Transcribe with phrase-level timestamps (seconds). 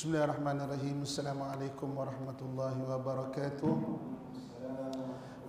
[0.00, 3.72] بسم الله الرحمن الرحيم السلام عليكم ورحمة الله وبركاته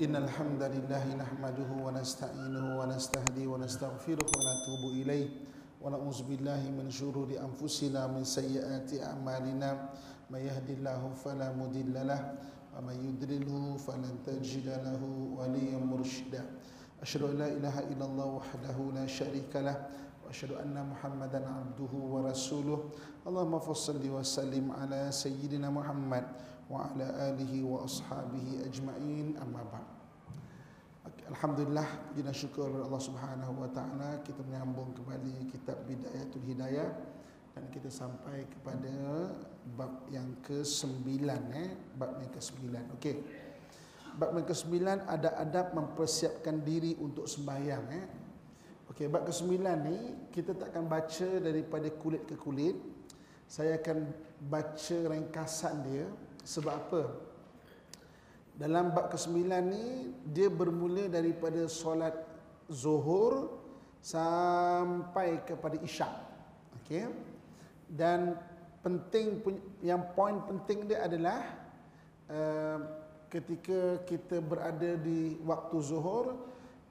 [0.04, 5.28] إن الحمد لله نحمده ونستعينه ونستهديه ونستغفره ونتوب إليه
[5.80, 9.70] ونعوذ بالله من شرور أنفسنا من سيئات أعمالنا
[10.28, 12.22] من يهد الله فلا مضل له
[12.76, 15.00] ومن يدلله فلن تجد له
[15.40, 16.44] وليا مرشدا
[17.00, 19.80] أشهد أن لا إله إلا الله وحده لا شريك له
[22.08, 22.88] wa rasuluh.
[23.28, 26.24] Allahumma fassalli wa sallim ala sayyidina Muhammad
[26.72, 30.02] wa ala alihi wa ashabihi ajma'in amma ba'd.
[31.32, 36.92] Alhamdulillah puji dan syukur kepada Allah Subhanahu wa taala kita menyambung kembali kitab Bidayatul Hidayah
[37.56, 38.92] dan kita sampai kepada
[39.76, 41.08] bab yang ke-9
[41.56, 42.60] eh bab yang ke-9
[43.00, 43.16] okey
[44.20, 44.76] bab yang ke-9
[45.08, 48.06] ada adab mempersiapkan diri untuk sembahyang eh
[49.02, 49.98] okey bab ke-9 ni
[50.30, 52.78] kita tak akan baca daripada kulit ke kulit.
[53.50, 54.14] Saya akan
[54.46, 56.06] baca ringkasan dia.
[56.46, 57.02] Sebab apa?
[58.54, 62.14] Dalam bab ke-9 ni dia bermula daripada solat
[62.70, 63.58] zuhur
[64.06, 66.14] sampai kepada isyak.
[66.78, 67.10] Okey?
[67.90, 68.38] Dan
[68.86, 69.42] penting
[69.82, 71.42] yang poin penting dia adalah
[72.30, 72.78] uh,
[73.34, 76.38] ketika kita berada di waktu zuhur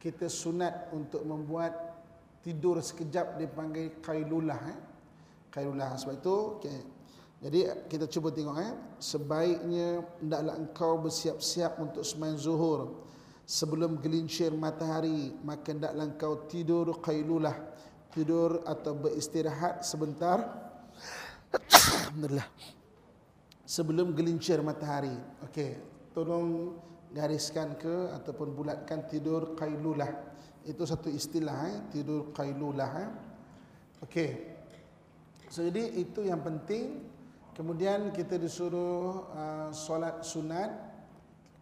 [0.03, 1.90] kita sunat untuk membuat
[2.41, 4.79] tidur sekejap dipanggil qailulah eh.
[5.51, 6.79] Khairullah sebab itu okay.
[7.41, 8.73] Jadi kita cuba tengok eh.
[9.01, 12.81] Sebaiknya hendaklah engkau bersiap-siap untuk sembahyang zuhur.
[13.45, 17.57] Sebelum gelincir matahari maka hendaklah engkau tidur qailulah
[18.15, 20.39] tidur atau beristirahat sebentar.
[21.51, 22.47] Alhamdulillah.
[23.67, 25.15] Sebelum gelincir matahari.
[25.47, 25.79] Okey.
[26.11, 26.75] Tolong
[27.11, 30.30] gariskan ke ataupun bulatkan tidur qailulah
[30.69, 33.11] itu satu istilah eh tidur qailulah eh
[34.05, 34.51] okey
[35.51, 37.11] So, jadi itu yang penting.
[37.59, 40.71] Kemudian kita disuruh uh, solat sunat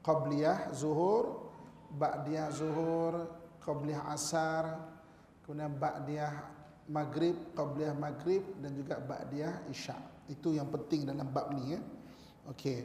[0.04, 1.48] qabliyah zuhur,
[1.96, 3.26] ba'diyah zuhur,
[3.64, 4.76] qabliyah asar,
[5.42, 6.32] kemudian ba'diyah
[6.92, 9.96] maghrib, qabliyah maghrib dan juga ba'diyah isya.
[10.28, 11.80] Itu yang penting dalam bab ni ya.
[12.52, 12.84] Okey.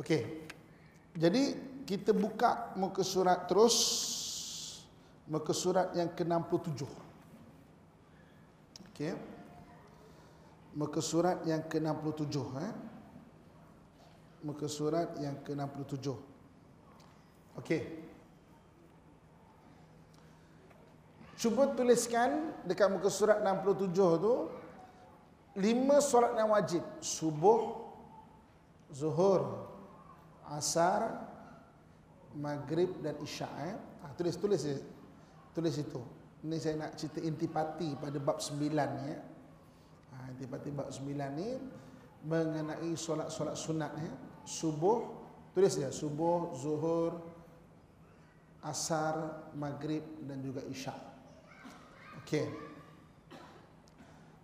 [0.00, 0.48] Okey.
[1.12, 1.42] Jadi
[1.84, 3.76] kita buka muka surat terus
[5.26, 6.86] muka surat yang ke-67.
[8.90, 9.12] Okey.
[10.76, 12.74] Muka surat yang ke-67 eh
[14.46, 16.14] muka surat yang ke-67.
[17.58, 17.82] Okey.
[21.36, 24.34] Cuba tuliskan dekat muka surat 67 tu
[25.58, 26.80] lima solat yang wajib.
[27.02, 27.84] Subuh
[28.92, 29.66] zuhur
[30.52, 31.26] asar
[32.36, 33.74] maghrib dan isyak eh?
[33.74, 34.62] Ha, tulis tulis
[35.56, 36.04] tulis itu
[36.44, 39.36] ini saya nak cerita intipati pada bab 9 ni eh
[40.36, 41.50] tiba-tiba sembilan ni
[42.26, 44.12] mengenai solat-solat sunat ya.
[44.46, 44.98] Subuh,
[45.54, 47.18] tulis ya, subuh, zuhur,
[48.62, 50.98] asar, maghrib dan juga isyak.
[52.22, 52.46] Okey.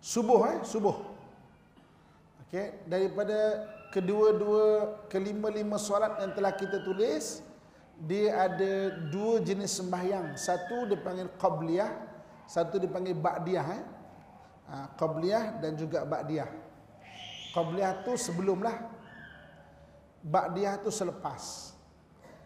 [0.03, 0.97] Subuh eh, subuh.
[2.47, 7.39] Okey, daripada kedua-dua kelima-lima solat yang telah kita tulis,
[8.03, 10.35] dia ada dua jenis sembahyang.
[10.35, 11.91] Satu dipanggil qabliyah,
[12.43, 13.83] satu dipanggil ba'diyah eh
[14.67, 16.51] ha, qabliyah dan juga ba'diyah.
[17.55, 18.75] Qabliyah tu sebelumlah.
[20.23, 21.71] Ba'diyah tu selepas.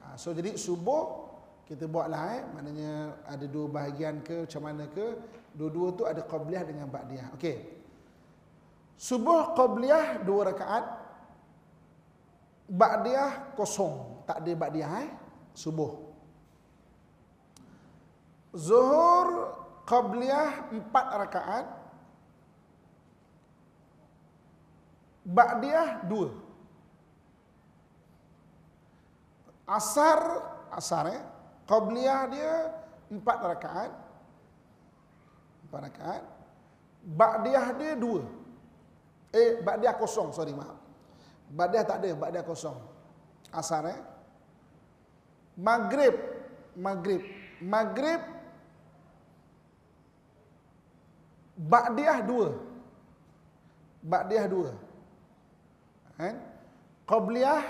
[0.06, 1.26] Ha, so jadi subuh
[1.66, 5.06] kita buatlah eh maknanya ada dua bahagian ke macam mana ke
[5.58, 7.34] dua-dua tu ada qabliyah dengan ba'diyah.
[7.34, 7.58] Okey.
[8.94, 10.86] Subuh qabliyah dua rakaat.
[12.68, 15.10] Ba'diyah kosong, tak ada ba'diyah eh
[15.58, 16.14] subuh.
[18.54, 19.58] Zuhur
[19.90, 21.68] qabliyah empat rakaat
[25.28, 26.32] Ba'diyah dua.
[29.68, 30.24] Asar,
[30.72, 31.22] asar eh.
[31.68, 32.54] Qabliyah dia
[33.12, 33.92] empat rakaat.
[35.68, 36.24] Empat rakaat.
[37.04, 38.24] Ba'diyah dia dua.
[39.36, 40.80] Eh, Ba'diyah kosong, sorry maaf.
[41.52, 42.80] Ba'diyah tak ada, Ba'diyah kosong.
[43.52, 44.00] Asar eh.
[45.58, 46.14] Maghrib,
[46.78, 47.22] Maghrib.
[47.58, 48.22] Maghrib,
[51.58, 52.54] Ba'diyah dua.
[54.06, 54.72] Ba'diyah dua.
[56.18, 56.38] Kan?
[57.10, 57.66] Qabliyah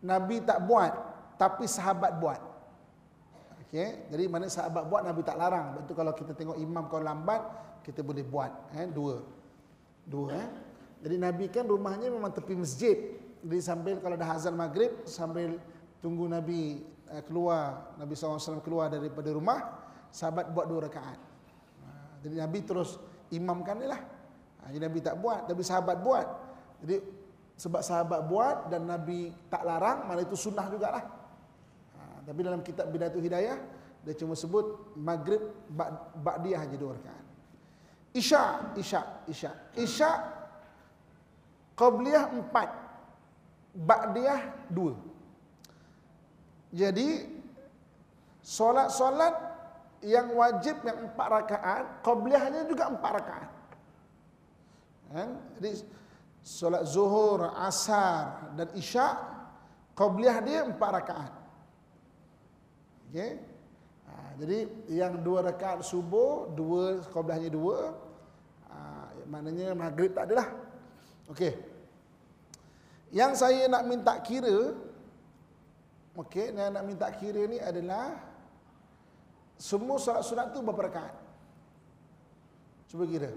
[0.00, 0.92] Nabi tak buat
[1.36, 2.40] tapi sahabat buat.
[3.66, 5.76] Okey, jadi mana sahabat buat Nabi tak larang.
[5.76, 7.44] Betul kalau kita tengok imam kau lambat,
[7.84, 9.20] kita boleh buat, eh dua.
[10.08, 10.48] Dua eh.
[11.04, 12.96] Jadi Nabi kan rumahnya memang tepi masjid.
[13.44, 15.60] Jadi sambil kalau dah azan maghrib sambil
[16.00, 19.58] tunggu Nabi uh, keluar, Nabi SAW keluar daripada rumah,
[20.12, 21.18] sahabat buat dua rakaat.
[21.84, 23.00] Uh, jadi Nabi terus
[23.32, 24.00] imamkan dia lah.
[24.64, 26.26] Uh, jadi Nabi tak buat, tapi sahabat buat.
[26.84, 26.96] Jadi
[27.56, 31.04] sebab sahabat buat dan Nabi tak larang, mana itu sunnah jugalah.
[31.96, 33.56] Ha, tapi dalam kitab Bidatul Hidayah
[34.06, 35.40] dia cuma sebut maghrib
[36.22, 37.24] ba'diyah aja dua rakaat.
[38.14, 38.42] Isya,
[38.78, 39.50] isya, isya.
[39.74, 40.10] Isya
[41.74, 42.70] qabliyah empat.
[43.76, 44.94] Ba'diyah dua.
[46.76, 47.24] Jadi
[48.44, 49.32] solat-solat
[50.04, 53.50] yang wajib yang empat rakaat, qabliyahnya juga empat rakaat.
[55.08, 55.30] Kan?
[55.56, 55.70] Jadi
[56.44, 59.16] solat zuhur, asar dan isya
[59.96, 61.32] qabliyah dia empat rakaat.
[63.08, 63.32] Okey.
[64.36, 64.58] Jadi
[64.92, 67.96] yang dua rakaat subuh, dua qablahnya dua.
[68.68, 68.76] Ha,
[69.24, 70.52] maknanya maghrib tak adalah.
[71.32, 71.56] Okey.
[73.16, 74.76] Yang saya nak minta kira
[76.16, 78.16] okey, yang nak minta kira ni adalah
[79.56, 81.14] semua solat sunat tu berapa rakaat?
[82.92, 83.32] Cuba kira.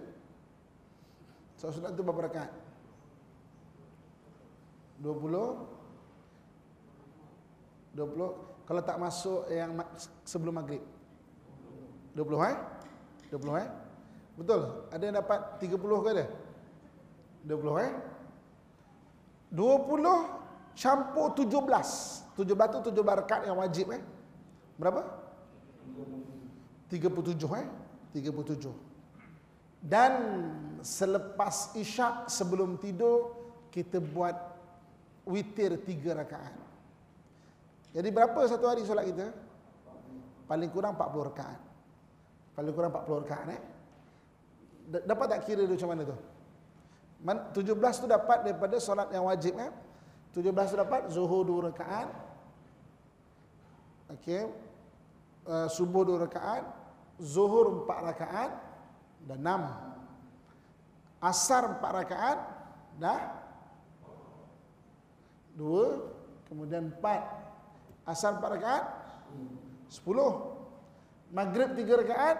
[1.55, 2.51] Solat sunat tu berapa rakaat?
[4.99, 5.79] 20
[7.95, 9.73] 20 kalau tak masuk yang
[10.21, 10.83] sebelum maghrib.
[12.13, 12.57] 20 eh?
[13.33, 13.69] 20 eh?
[14.37, 14.61] Betul?
[14.93, 16.25] Ada yang dapat 30 ke ada?
[17.49, 17.91] 20 eh?
[19.57, 22.28] 20 campur 17.
[22.39, 23.99] 17 tu 17 rakaat yang wajib eh?
[24.79, 25.03] Berapa?
[26.87, 27.67] 37 eh?
[28.15, 28.71] 37.
[29.83, 30.11] Dan
[30.79, 33.35] selepas isyak sebelum tidur
[33.75, 34.35] kita buat
[35.27, 36.55] witir 3 rakaat.
[37.91, 39.27] Jadi berapa satu hari solat kita?
[40.47, 41.59] Paling kurang 40 rakaat.
[42.55, 43.61] Paling kurang 40 rakaat eh.
[45.05, 46.17] Dapat tak kira dia macam mana tu?
[47.61, 49.71] 17 tu dapat daripada solat yang wajib eh.
[50.33, 52.28] 17 tu dapat zuhur 2 rakaat.
[54.17, 54.49] Okey.
[55.49, 56.65] Uh, subuh 2 rakaat,
[57.21, 58.51] zuhur 4 rakaat
[59.25, 59.89] dan 6.
[61.19, 62.39] Asar 4 rakaat
[62.95, 63.19] dah
[65.59, 68.85] 2 kemudian 4 Asar 4 rakaat
[69.91, 69.99] 10
[71.35, 72.37] Maghrib 3 rakaat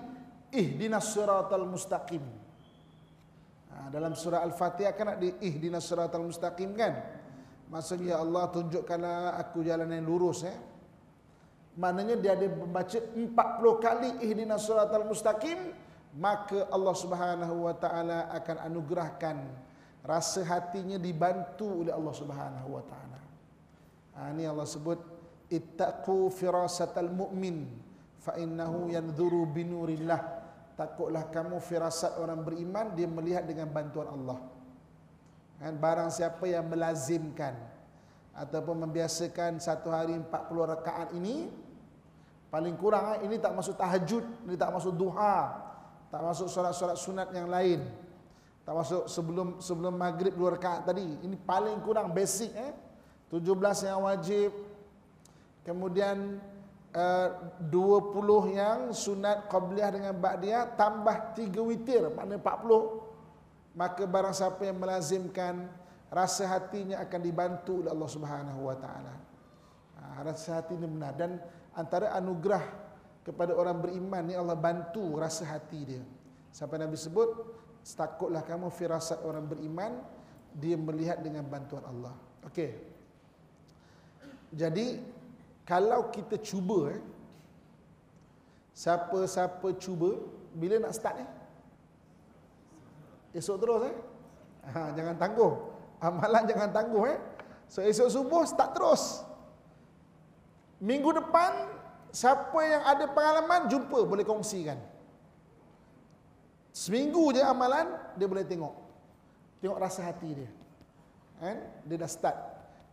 [0.51, 2.25] ihdinas siratal mustaqim.
[3.73, 6.99] Ha, dalam surah Al-Fatihah kan ada ihdinas siratal mustaqim kan?
[7.73, 10.59] Maksudnya ya Allah tunjukkanlah aku jalan yang lurus eh.
[11.73, 13.25] Maknanya dia ada membaca 40
[13.81, 15.57] kali ihdinas siratal mustaqim
[16.13, 19.37] maka Allah Subhanahu wa taala akan anugerahkan
[20.03, 23.21] rasa hatinya dibantu oleh Allah Subhanahu wa taala.
[24.19, 24.99] Ha, ini Allah sebut
[25.49, 27.71] ittaqu firasatal mu'min
[28.19, 30.43] fa innahu yanzuru binurillah.
[30.75, 34.41] Takutlah kamu firasat orang beriman dia melihat dengan bantuan Allah.
[35.63, 37.55] Kan barang siapa yang melazimkan
[38.33, 41.53] ataupun membiasakan satu hari 40 rakaat ini
[42.49, 45.53] paling kurang eh, ini tak masuk tahajud ini tak masuk duha
[46.09, 47.85] tak masuk solat-solat sunat yang lain
[48.63, 52.73] tak masuk sebelum sebelum maghrib dua rakaat tadi ini paling kurang basic eh
[53.33, 53.49] 17
[53.89, 54.51] yang wajib
[55.67, 56.39] kemudian
[56.93, 57.73] 20
[58.53, 63.13] yang sunat qabliyah dengan ba'diyah tambah 3 witir maknanya 40
[63.73, 65.73] maka barang siapa yang melazimkan
[66.13, 69.15] rasa hatinya akan dibantu oleh Allah Subhanahu wa taala.
[69.97, 71.41] Ha, rasa hati ini benar dan
[71.73, 72.61] antara anugerah
[73.25, 76.05] kepada orang beriman ni Allah bantu rasa hati dia.
[76.53, 77.33] Sampai Nabi sebut
[77.83, 79.99] takutlah kamu firasat orang beriman
[80.55, 82.15] dia melihat dengan bantuan Allah.
[82.47, 82.79] Okey.
[84.55, 85.03] Jadi
[85.67, 87.03] kalau kita cuba eh,
[88.77, 90.21] siapa-siapa cuba
[90.55, 91.31] bila nak start eh
[93.33, 93.97] esok terus eh?
[94.63, 95.53] Ha, jangan tangguh.
[95.99, 97.19] Amalan jangan tangguh eh?
[97.67, 99.25] So esok subuh start terus.
[100.83, 101.73] Minggu depan
[102.13, 104.77] siapa yang ada pengalaman jumpa boleh kongsikan
[106.73, 107.87] seminggu je amalan
[108.17, 108.75] dia boleh tengok.
[109.61, 110.51] Tengok rasa hati dia.
[111.39, 111.59] Kan?
[111.87, 112.39] Dia dah start.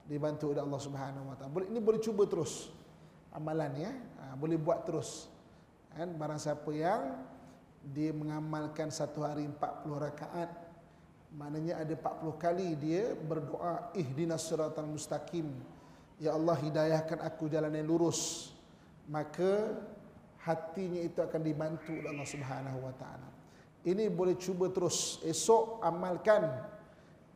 [0.05, 1.65] Dibantu oleh Allah Subhanahu Wa Taala.
[1.65, 2.69] Ini boleh cuba terus
[3.33, 5.29] amalan ya, ha, boleh buat terus.
[5.93, 6.13] Kan?
[6.17, 7.25] Barang siapa yang
[7.79, 10.51] dia mengamalkan satu hari 40 rakaat
[11.29, 15.49] maknanya ada 40 kali dia berdoa ihdinas siratal mustaqim.
[16.19, 18.51] Ya Allah hidayahkan aku jalan yang lurus.
[19.07, 19.77] Maka
[20.43, 23.38] hatinya itu akan dibantu oleh Allah Subhanahu wa taala
[23.85, 26.47] ini boleh cuba terus esok amalkan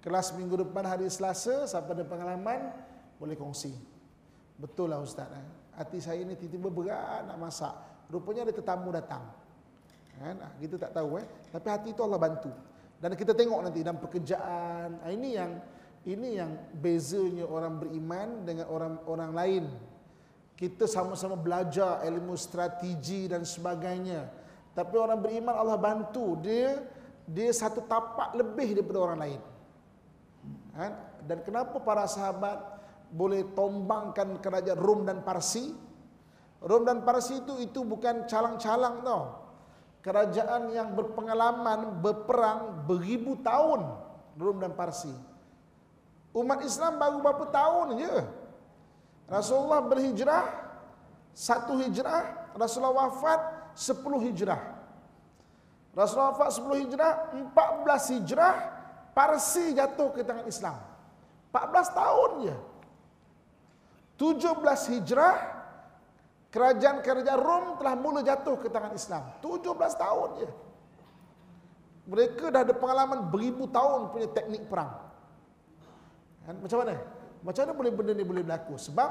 [0.04, 2.72] kelas minggu depan hari Selasa siapa ada pengalaman
[3.22, 3.72] boleh kongsi
[4.60, 5.48] betul lah ustaz eh?
[5.80, 7.76] hati saya ini tiba-tiba berat nak masak
[8.12, 9.24] rupanya ada tetamu datang
[10.20, 10.36] Kan?
[10.42, 11.26] Ah, kita tak tahu eh.
[11.50, 12.52] Tapi hati itu Allah bantu.
[13.02, 15.02] Dan kita tengok nanti dalam pekerjaan.
[15.02, 15.52] Ah, ini yang
[16.04, 19.66] ini yang bezanya orang beriman dengan orang orang lain.
[20.54, 24.43] Kita sama-sama belajar ilmu strategi dan sebagainya.
[24.74, 26.82] Tapi orang beriman Allah bantu dia
[27.24, 29.42] dia satu tapak lebih daripada orang lain.
[30.74, 30.92] Kan?
[31.24, 32.58] Dan kenapa para sahabat
[33.14, 35.72] boleh tombangkan kerajaan Rom dan Parsi?
[36.60, 39.24] Rom dan Parsi itu itu bukan calang-calang tau
[40.04, 43.88] kerajaan yang berpengalaman berperang beribu tahun
[44.36, 45.14] Rom dan Parsi.
[46.34, 48.14] Umat Islam baru berapa tahun je.
[49.30, 50.64] Rasulullah berhijrah
[51.34, 53.42] satu hijrah, Rasulullah wafat
[53.74, 54.62] sepuluh hijrah.
[55.94, 58.54] Rasulullah wafat sepuluh hijrah, empat belas hijrah,
[59.14, 60.78] Parsi jatuh ke tangan Islam.
[61.54, 62.56] Empat belas tahun je.
[64.18, 65.36] Tujuh belas hijrah,
[66.50, 69.38] kerajaan-kerajaan Rom telah mula jatuh ke tangan Islam.
[69.42, 70.50] 17 tahun je.
[72.10, 74.98] Mereka dah ada pengalaman beribu tahun punya teknik perang.
[76.50, 76.58] Kan?
[76.58, 77.00] Macam mana?
[77.46, 78.76] Macam mana boleh benda ni boleh berlaku?
[78.82, 79.10] Sebab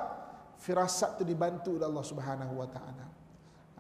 [0.58, 3.06] firasat tu dibantu oleh Allah Subhanahu Wa Taala.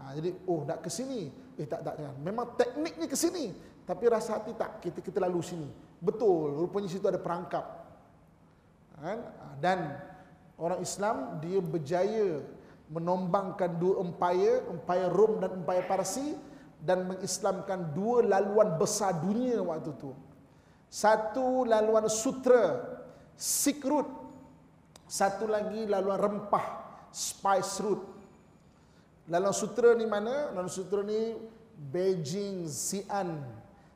[0.02, 1.30] Ha, jadi oh nak ke sini.
[1.54, 2.18] Eh tak tak jangan.
[2.18, 3.54] Memang tekniknya ke sini,
[3.86, 4.82] tapi rasa hati tak.
[4.82, 5.68] Kita kita lalu sini.
[6.02, 7.62] Betul, rupanya situ ada perangkap.
[8.98, 9.18] Kan?
[9.22, 9.78] Ha, dan
[10.58, 12.42] orang Islam dia berjaya
[12.90, 16.34] menombangkan dua empire, empire Rom dan empire Parsi
[16.82, 20.10] dan mengislamkan dua laluan besar dunia waktu itu.
[20.92, 22.84] Satu laluan sutra,
[23.38, 24.14] Silk Route.
[25.08, 26.66] Satu lagi laluan rempah,
[27.08, 28.04] Spice Route.
[29.30, 30.50] Laluan sutra ni mana?
[30.50, 31.38] Laluan sutra ni
[31.78, 33.42] Beijing, Xi'an.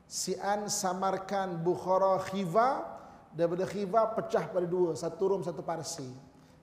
[0.07, 2.95] Xi'an, Samarkand, Bukhara, Khiva.
[3.35, 4.95] Daripada Khiva pecah pada dua.
[4.95, 6.07] Satu Rom, satu Parsi.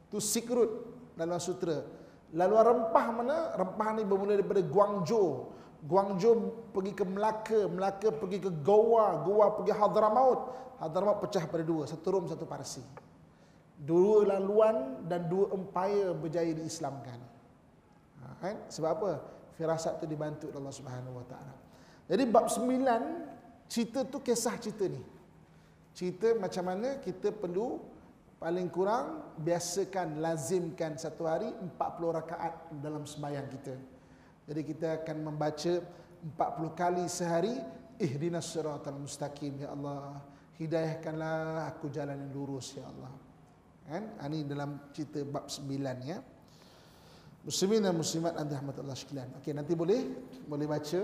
[0.09, 0.77] Itu Silk Route,
[1.19, 1.85] laluan sutra.
[2.35, 3.39] Lalu rempah mana?
[3.55, 5.55] Rempah ni bermula daripada Guangzhou.
[5.85, 10.41] Guangzhou pergi ke Melaka, Melaka pergi ke Goa, Goa pergi Hadramaut.
[10.83, 12.83] Hadramaut pecah pada dua, satu Rom, satu Parsi.
[13.79, 17.34] Dua laluan dan dua empire berjaya diislamkan.
[18.45, 18.57] Ha, kan?
[18.69, 19.13] Sebab apa?
[19.57, 21.55] Firasat itu dibantu oleh Allah Subhanahu Wa Taala.
[22.05, 23.03] Jadi bab sembilan
[23.65, 25.01] cerita tu kisah cerita ni.
[25.97, 27.81] Cerita macam mana kita perlu
[28.37, 31.81] paling kurang biasakan lazimkan satu hari 40
[32.21, 33.75] rakaat dalam sembahyang kita.
[34.45, 36.37] Jadi kita akan membaca 40
[36.77, 37.57] kali sehari
[37.97, 40.21] ihdinas siratal mustaqim ya Allah.
[40.61, 43.15] Hidayahkanlah aku jalan yang lurus ya Allah.
[43.89, 44.05] Kan?
[44.21, 46.21] Ini dalam cerita bab 9 ya.
[47.45, 49.37] Muslimin dan muslimat anda rahmatullah sekalian.
[49.37, 50.01] Okey nanti boleh
[50.49, 51.01] boleh baca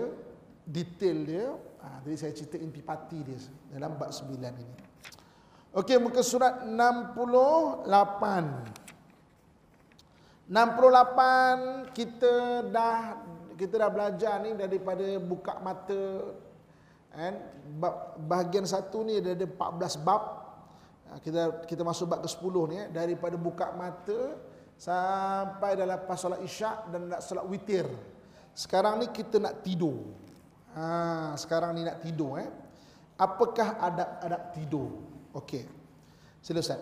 [0.65, 1.53] detail dia.
[1.81, 3.37] Ha, jadi saya cerita intipati dia
[3.73, 4.75] dalam bab 9 ini.
[5.71, 7.85] Okey, muka surat 68.
[10.51, 12.33] 68 kita
[12.67, 13.23] dah
[13.55, 16.35] kita dah belajar ni daripada buka mata
[17.11, 17.39] kan
[18.19, 20.23] bahagian satu ni ada 14 bab
[21.07, 22.87] ha, kita kita masuk bab ke-10 ni eh.
[22.91, 24.35] daripada buka mata
[24.81, 27.85] sampai dah lepas solat isyak dan nak solat witir.
[28.57, 30.09] Sekarang ni kita nak tidur.
[30.73, 32.49] Ha, sekarang ni nak tidur eh.
[33.21, 34.89] Apakah adab-adab tidur?
[35.37, 35.69] Okey.
[36.41, 36.81] Sila Ustaz,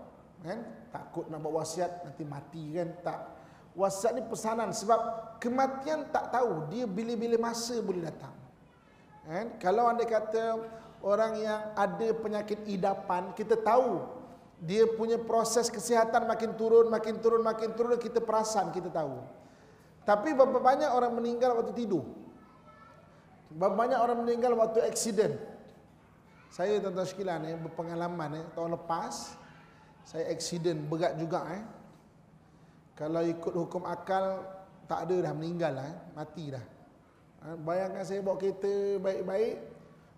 [0.41, 0.59] Kan?
[0.89, 3.19] Takut nak buat wasiat nanti mati kan tak.
[3.77, 4.99] Wasiat ni pesanan sebab
[5.39, 8.35] kematian tak tahu dia bila-bila masa boleh datang.
[9.23, 9.55] Kan?
[9.61, 10.59] Kalau anda kata
[11.05, 14.01] orang yang ada penyakit idapan, kita tahu
[14.61, 19.21] dia punya proses kesihatan makin turun, makin turun, makin turun kita perasan, kita tahu.
[20.05, 22.05] Tapi berapa banyak orang meninggal waktu tidur?
[23.53, 25.37] Berapa banyak orang meninggal waktu aksiden?
[26.51, 29.39] Saya tuan-tuan sekalian eh, berpengalaman eh, tahun lepas
[30.05, 31.63] saya aksiden berat juga eh.
[32.97, 34.45] Kalau ikut hukum akal
[34.85, 35.97] tak ada dah meninggal lah, eh.
[36.13, 36.65] mati dah.
[37.41, 39.55] Ha, bayangkan saya bawa kereta baik-baik,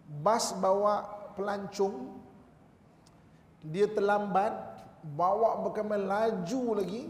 [0.10, 2.20] bas bawa pelancong
[3.64, 4.52] dia terlambat
[5.16, 7.08] bawa berkemai laju lagi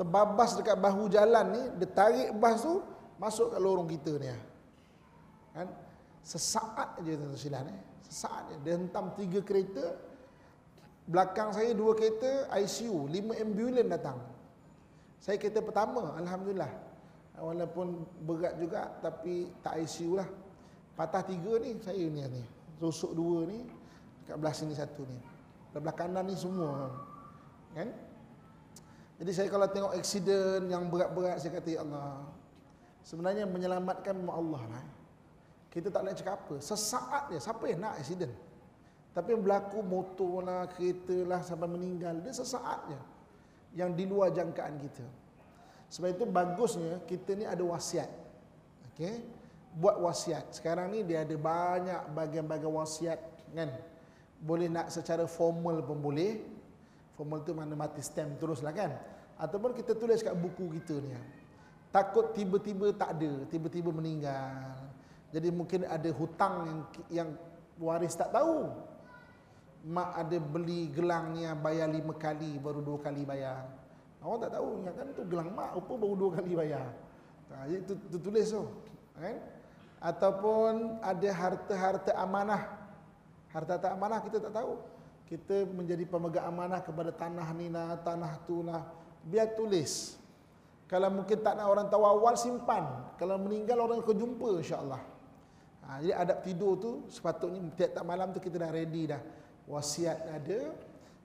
[0.00, 2.80] terbabas dekat bahu jalan ni dia tarik bas tu
[3.20, 4.28] masuk ke lorong kita ni
[5.52, 5.68] kan
[6.24, 9.84] sesaat aja tuan silan eh sesaat je dia hentam tiga kereta
[11.06, 14.18] belakang saya dua kereta ICU lima ambulans datang.
[15.22, 16.70] Saya kereta pertama alhamdulillah.
[17.42, 20.28] Walaupun berat juga tapi tak ICU lah.
[20.94, 22.42] Patah tiga ni saya ni ni.
[22.78, 23.66] Rusuk dua ni
[24.26, 25.18] kat belah sini satu ni.
[25.74, 26.92] Belah kanan ni semua
[27.72, 27.88] kan?
[29.22, 32.26] Jadi saya kalau tengok aksiden yang berat-berat saya kata ya Allah.
[33.02, 34.84] Sebenarnya menyelamatkan Allah lah
[35.72, 36.56] kita tak nak cakap apa.
[36.60, 38.30] Sesaat dia siapa yang nak aksiden
[39.12, 42.16] tapi yang berlaku motor lah kereta lah sampai meninggal.
[42.24, 43.00] Dia sesaat je
[43.76, 45.04] yang di luar jangkaan kita.
[45.92, 48.08] Sebab itu bagusnya kita ni ada wasiat.
[48.92, 49.20] Okey?
[49.76, 50.56] Buat wasiat.
[50.56, 53.20] Sekarang ni dia ada banyak bagian-bagian wasiat
[53.52, 53.68] kan?
[54.40, 56.40] Boleh nak secara formal pun boleh.
[57.12, 58.96] Formal tu mana mati stamp teruslah kan?
[59.36, 61.12] Ataupun kita tulis kat buku kita ni
[61.92, 64.72] takut tiba-tiba tak ada tiba-tiba meninggal.
[65.28, 66.80] Jadi mungkin ada hutang yang
[67.12, 67.28] yang
[67.76, 68.72] waris tak tahu
[69.82, 73.66] mak ada beli gelang ni bayar lima kali baru dua kali bayar
[74.22, 76.86] orang tak tahu yang kan tu gelang mak apa baru dua kali bayar
[77.50, 78.62] ha, itu, itu tulis tu
[79.18, 79.36] kan
[80.02, 82.82] ataupun ada harta-harta amanah
[83.52, 84.80] Harta tak amanah kita tak tahu.
[85.28, 88.88] Kita menjadi pemegang amanah kepada tanah ni lah, tanah tu lah.
[89.28, 90.16] Biar tulis.
[90.88, 92.84] Kalau mungkin tak nak orang tahu awal, simpan.
[93.16, 95.02] Kalau meninggal, orang akan jumpa insyaAllah.
[95.84, 99.20] Ha, jadi adab tidur tu, sepatutnya tiap-tiap malam tu kita dah ready dah.
[99.72, 100.60] Wasiat ada.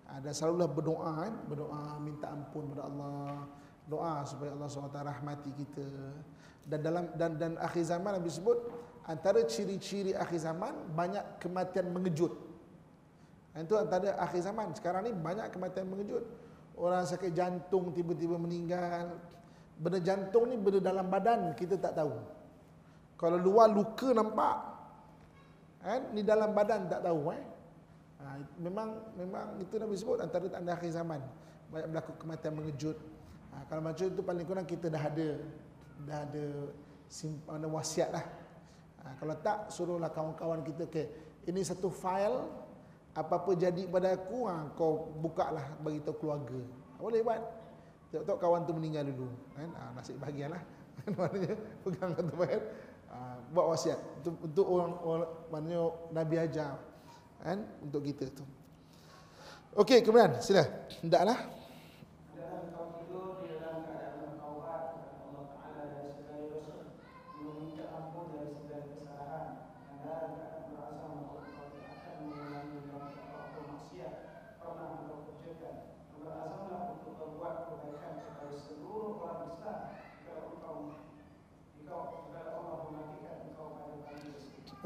[0.07, 1.33] Ada selalulah berdoa kan.
[1.51, 3.43] Berdoa minta ampun kepada Allah.
[3.91, 5.87] Doa supaya Allah SWT rahmati kita.
[6.63, 8.59] Dan dalam dan dan akhir zaman Nabi sebut,
[9.03, 12.31] antara ciri-ciri akhir zaman banyak kematian mengejut.
[13.51, 14.71] Itu antara akhir zaman.
[14.79, 16.23] Sekarang ni banyak kematian mengejut.
[16.77, 19.17] Orang sakit jantung tiba-tiba meninggal.
[19.75, 22.15] Benda jantung ni benda dalam badan kita tak tahu.
[23.17, 24.55] Kalau luar luka nampak.
[25.81, 26.13] Kan?
[26.13, 27.56] Ni dalam badan tak tahu eh.
[28.17, 31.21] Ha, memang memang itu Nabi sebut antara tanda akhir zaman.
[31.69, 32.97] Banyak berlaku kematian mengejut.
[33.53, 35.29] Ha, kalau macam itu paling kurang kita dah ada
[36.05, 36.45] dah ada
[37.07, 38.25] simpan wasiat lah
[39.07, 41.07] Ha, kalau tak suruhlah kawan-kawan kita ke
[41.47, 42.43] ini satu file
[43.15, 46.59] apa-apa jadi pada aku ha, kau buka lah bagi tahu keluarga.
[46.59, 47.41] Ha, boleh buat.
[48.11, 49.69] Tengok kawan tu meninggal dulu kan.
[49.79, 50.59] Ha, nasib bahagialah.
[51.15, 51.55] Maknanya
[51.87, 52.61] pegang kata bayar.
[53.07, 53.17] Ha,
[53.55, 56.75] buat wasiat untuk, untuk orang, orang maknanya Nabi ajar
[57.43, 58.45] kan untuk kita tu.
[59.77, 60.65] Okey, kemudian sila.
[61.03, 61.37] Hendaklah.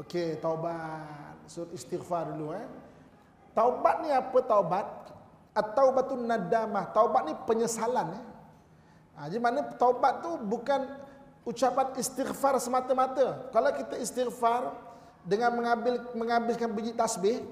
[0.00, 1.31] Okey, taubat.
[1.52, 2.64] Sur istighfar dulu eh.
[3.52, 4.88] Taubat ni apa taubat?
[5.52, 6.96] At-taubatun nadamah.
[6.96, 8.24] Taubat ni penyesalan eh.
[9.20, 10.80] Ha, jadi mana taubat tu bukan
[11.44, 13.52] ucapan istighfar semata-mata.
[13.52, 14.72] Kalau kita istighfar
[15.28, 17.44] dengan mengambil menghabiskan biji tasbih,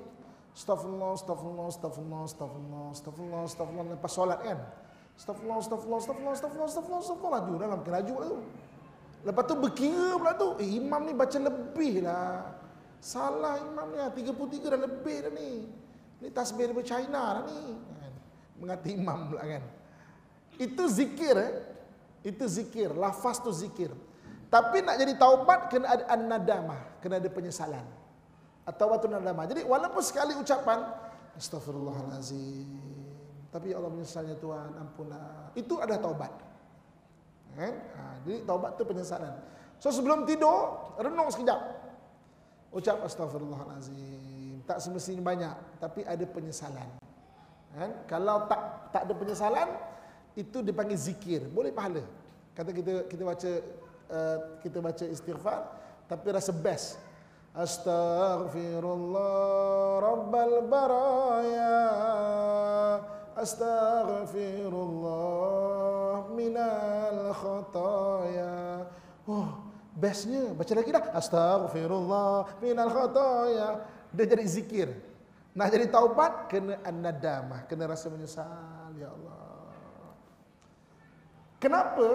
[0.57, 4.59] astagfirullah, astagfirullah, astagfirullah, astagfirullah, astagfirullah, astagfirullah lepas solat kan.
[5.21, 8.39] Astagfirullah, astagfirullah, astagfirullah, astagfirullah, astagfirullah, laju dalam kelaju tu.
[9.21, 10.49] Lepas tu berkira pula tu.
[10.65, 12.57] Eh, imam ni baca lebih lah.
[13.01, 14.29] Salah imam ni.
[14.29, 15.51] 33 ah, dah lebih dah ni.
[16.21, 17.61] Ni tasbih dari China dah ni.
[17.75, 18.13] Kan?
[18.61, 19.65] Mengati imam pula kan.
[20.61, 21.53] Itu zikir eh.
[22.21, 22.93] Itu zikir.
[22.93, 23.89] Lafaz tu zikir.
[24.53, 27.01] Tapi nak jadi taubat kena ada an-nadamah.
[27.01, 27.89] Kena ada penyesalan.
[28.69, 29.49] Atau waktu nadamah.
[29.49, 30.85] Jadi walaupun sekali ucapan.
[31.41, 33.01] Astaghfirullahalazim.
[33.49, 34.77] Tapi ya Allah menyesalnya Tuhan.
[34.77, 35.57] Ampunlah.
[35.57, 36.31] Itu ada taubat.
[37.57, 37.75] Kan?
[37.75, 39.35] Ha, jadi taubat tu penyesalan.
[39.81, 41.80] So sebelum tidur, renung sekejap.
[42.70, 44.62] Ucap astagfirullahalazim.
[44.62, 46.87] Tak semestinya banyak, tapi ada penyesalan.
[47.74, 47.90] Kan?
[48.06, 49.68] Kalau tak tak ada penyesalan,
[50.38, 51.50] itu dipanggil zikir.
[51.50, 52.06] Boleh pahala.
[52.54, 53.52] Kata kita kita baca
[54.11, 55.61] uh, kita baca istighfar,
[56.06, 56.98] tapi rasa best.
[57.50, 61.83] Astaghfirullah Rabbal baraya
[63.35, 68.87] Astaghfirullah minal khataya
[69.26, 69.60] Oh,
[70.01, 71.05] bestnya baca lagi dah.
[71.13, 73.85] Astaghfirullah minal khataya.
[74.11, 74.89] Dia jadi zikir.
[75.55, 79.75] Nak jadi taubat kena an-nadamah Kena rasa menyesal Ya Allah.
[81.61, 82.09] Kenapa?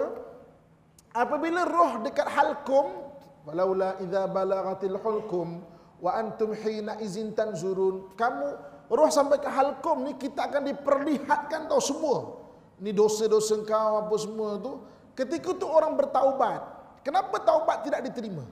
[1.14, 3.06] Apabila roh dekat halkum
[3.46, 5.64] walaula idza balagatil hulkum
[6.02, 8.52] wa antum hina izin tanzurun kamu
[8.92, 12.42] roh sampai ke halkum ni kita akan diperlihatkan tau semua.
[12.82, 14.84] Ni dosa-dosa kau apa semua tu.
[15.16, 16.75] Ketika tu orang bertaubat
[17.06, 18.42] kenapa taubat tidak diterima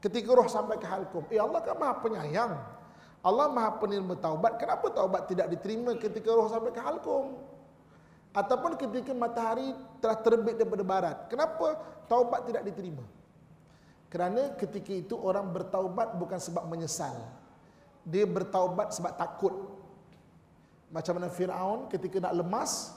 [0.00, 2.56] ketika roh sampai ke halkum eh Allah kan Maha penyayang
[3.20, 7.36] Allah Maha penerima taubat kenapa taubat tidak diterima ketika roh sampai ke halkum
[8.36, 11.16] ataupun ketika matahari telah terbit daripada barat.
[11.32, 13.00] Kenapa taubat tidak diterima?
[14.12, 17.16] Kerana ketika itu orang bertaubat bukan sebab menyesal.
[18.04, 19.54] Dia bertaubat sebab takut.
[20.92, 22.94] Macam mana Firaun ketika nak lemas,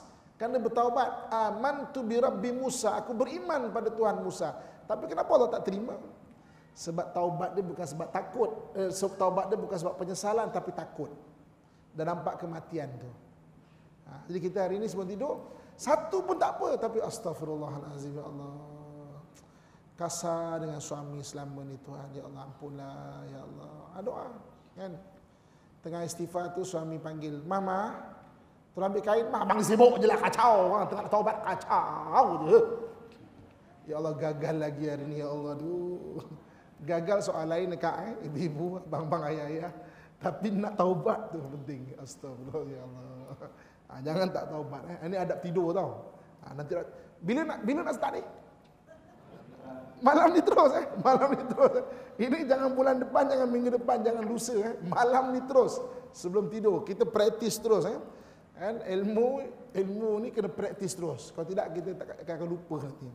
[0.48, 4.56] dia bertaubat, "Amantu bi rabbi Musa." Aku beriman pada Tuhan Musa.
[4.88, 6.00] Tapi kenapa Allah tak terima?
[6.72, 8.50] Sebab taubat dia bukan sebab takut.
[8.72, 11.12] Eh, sebab taubat dia bukan sebab penyesalan tapi takut.
[11.92, 13.10] Dan nampak kematian tu.
[14.08, 15.34] Ha, jadi kita hari ini sebelum tidur
[15.80, 18.52] satu pun tak apa tapi astagfirullahalazim ya Allah.
[19.96, 23.74] Kasar dengan suami selama ni Tuhan ya Allah ampunlah ya Allah.
[23.92, 24.26] Ha, doa
[24.76, 24.92] kan.
[25.80, 27.96] Tengah istighfar tu suami panggil mama
[28.70, 30.78] Tolong ambil kain, mah bang sibuk je lah kacau.
[30.78, 32.58] Ha, tengah taubat kacau je.
[33.90, 35.74] Ya Allah gagal lagi hari ni ya Allah tu.
[36.80, 39.72] Gagal soal lain dekat eh, ibu-ibu, bang-bang ayah-ayah.
[40.22, 41.92] Tapi nak taubat tu penting.
[41.98, 43.08] Astagfirullah ya Allah.
[43.90, 44.96] Ha, jangan tak taubat eh.
[45.10, 46.14] Ini adab tidur tau.
[46.46, 46.78] Ha, nanti
[47.20, 48.22] bila nak bila nak start ni?
[50.00, 50.86] Malam ni terus eh.
[51.04, 51.72] Malam ni terus.
[52.16, 54.74] Ini jangan bulan depan, jangan minggu depan, jangan lusa eh.
[54.88, 55.76] Malam ni terus
[56.16, 56.86] sebelum tidur.
[56.86, 57.98] Kita praktis terus eh.
[58.60, 59.40] Kan ilmu
[59.72, 61.32] ilmu ni kena praktis terus.
[61.32, 63.08] Kalau tidak kita tak akan lupa nanti.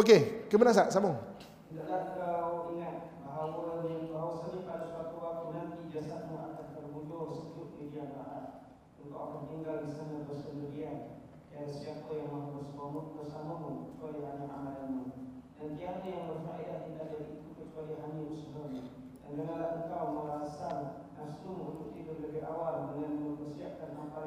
[0.00, 0.88] Okey, ke mana Sat?
[0.88, 1.20] Sambung.
[1.68, 7.68] Tidaklah kau ingat bahawa yang kau sendiri pada suatu waktu nanti jasadmu akan terbujur sejuk
[7.76, 8.08] di dia
[9.02, 11.20] engkau akan tinggal di sana bersendirian
[11.52, 15.04] dan siapa yang mahu bersamamu bersamamu kecuali hanya amalanmu
[15.58, 18.82] dan tiada yang berfaedah tidak dari itu kecuali hanya usahamu
[19.26, 20.68] dan janganlah engkau merasa
[21.18, 23.81] nafsumu untuk tidur lebih awal dengan mempersiapkan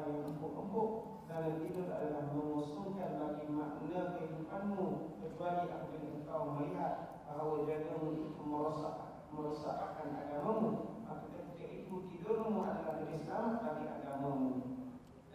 [0.06, 0.88] yang empuk-empuk
[1.26, 6.94] dan tidur adalah mengosongkan bagi makna kehidupanmu kecuali apabila engkau melihat
[7.26, 14.76] bahawa jagamu itu merosak merosakkan agamamu maka ketika itu tidurmu adalah lebih selamat bagi agamamu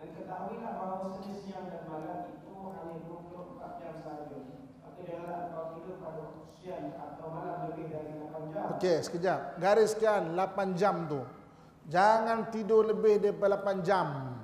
[0.01, 4.38] dan ketahuilah bahawa sejenis siang dan malam itu hanya 24 jam sahaja.
[4.81, 6.23] Maka janganlah engkau tidur pada
[6.57, 8.65] siang atau malam lebih dari 8 jam.
[8.81, 9.39] Okey, sekejap.
[9.62, 11.21] Gariskan 8 jam tu.
[11.86, 14.40] Jangan tidur lebih daripada 8 jam.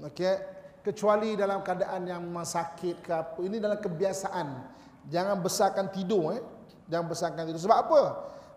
[0.00, 0.34] Okey.
[0.82, 3.38] Kecuali dalam keadaan yang sakit ke apa.
[3.38, 4.46] Ini dalam kebiasaan.
[5.06, 6.42] Jangan besarkan tidur eh.
[6.90, 7.62] Jangan besarkan tidur.
[7.62, 8.02] Sebab apa?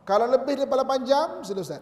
[0.06, 1.82] Kalau lebih daripada 8 jam, selesai.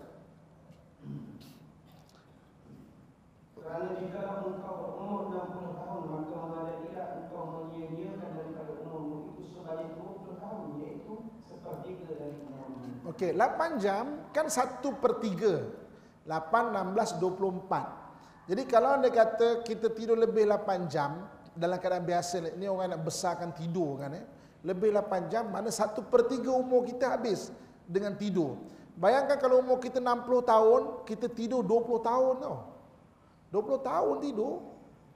[3.55, 10.67] Kerana jika engkau berumur 60 tahun, maka engkau menyia-nyiakan daripada umurmu itu sebanyak 20 tahun,
[10.83, 11.13] iaitu
[11.47, 13.11] sepertiga dari umurmu.
[13.11, 15.71] Okey, 8 jam kan 1 per 3.
[16.27, 18.02] 8, 16, 24.
[18.43, 21.23] Jadi kalau anda kata kita tidur lebih 8 jam,
[21.55, 24.25] dalam keadaan biasa, ni orang nak besarkan tidur kan eh.
[24.67, 27.51] Lebih 8 jam, mana 1 per 3 umur kita habis
[27.87, 28.59] dengan tidur.
[28.99, 32.57] Bayangkan kalau umur kita 60 tahun, kita tidur 20 tahun tau.
[33.53, 34.55] 20 tahun tidur.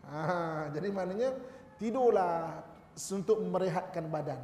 [0.08, 1.30] Ha, jadi maknanya
[1.76, 2.64] tidurlah
[2.96, 4.40] untuk merehatkan badan.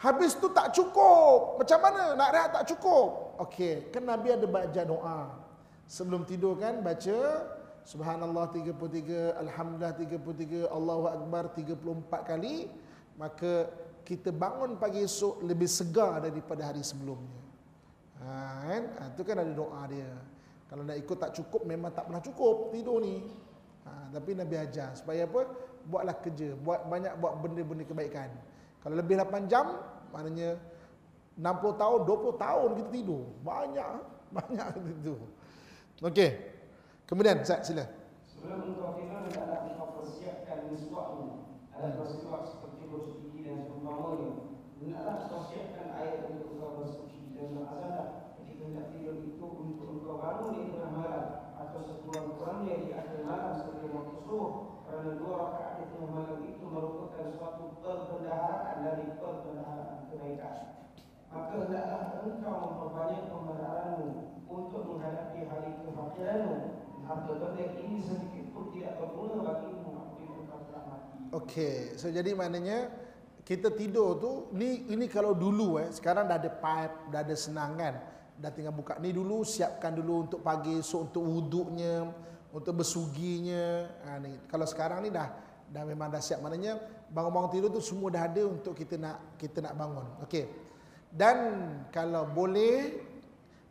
[0.00, 1.60] Habis tu tak cukup.
[1.60, 3.36] Macam mana nak rehat tak cukup?
[3.48, 5.20] Okey, kan Nabi ada baca doa.
[5.84, 7.16] Sebelum tidur kan baca
[7.84, 12.68] Subhanallah 33, Alhamdulillah 33, Allahu Akbar 34 kali.
[13.16, 13.68] Maka
[14.04, 17.40] kita bangun pagi esok lebih segar daripada hari sebelumnya.
[18.20, 18.28] Ha,
[18.68, 18.84] kan?
[18.98, 20.10] Ha, itu kan ada doa dia.
[20.68, 23.22] Kalau nak ikut tak cukup memang tak pernah cukup tidur ni.
[23.86, 25.46] Ha, tapi Nabi ajar supaya apa?
[25.88, 28.28] Buatlah kerja, buat banyak buat benda-benda kebaikan.
[28.84, 29.80] Kalau lebih 8 jam
[30.12, 30.60] maknanya
[31.40, 33.24] 60 tahun, 20 tahun kita tidur.
[33.40, 33.88] Banyak,
[34.36, 35.20] banyak tidur.
[36.04, 36.49] Okey.
[37.10, 37.90] Kemudian Ustaz sila.
[38.22, 41.58] Sebelum engkau tidur, hendaklah engkau persiapkan miswakmu.
[41.74, 44.54] Ada bersiwak seperti bersuci dan seumpamanya.
[44.78, 50.22] Hendaklah engkau siapkan air untuk engkau bersuci dan berazalah ketika hendak tidur itu untuk engkau
[50.22, 51.26] bangun di tengah malam
[51.58, 54.50] atau sekurang-kurangnya di akhir malam sebelum waktu subuh
[54.86, 60.56] kerana dua rakaat di tengah malam itu merupakan suatu perbendaharaan dari perbendaharaan kebaikan.
[61.30, 64.08] maka hendaklah engkau memperbanyak pembenaranmu
[64.46, 66.79] untuk menghadapi hari kefakiranmu.
[67.10, 71.18] Harta benda ini sedikit pun tidak apabila telah mati.
[71.30, 72.86] Okey, so jadi maknanya
[73.42, 77.74] kita tidur tu ni ini kalau dulu eh sekarang dah ada pipe, dah ada senang
[77.74, 77.98] kan.
[78.38, 82.14] Dah tinggal buka ni dulu siapkan dulu untuk pagi esok untuk wuduknya,
[82.54, 83.90] untuk bersuginya.
[84.06, 85.34] Ha, ni kalau sekarang ni dah
[85.66, 86.78] dah memang dah siap maknanya
[87.10, 90.06] bangun-bangun tidur tu semua dah ada untuk kita nak kita nak bangun.
[90.22, 90.46] Okey.
[91.10, 91.38] Dan
[91.90, 93.09] kalau boleh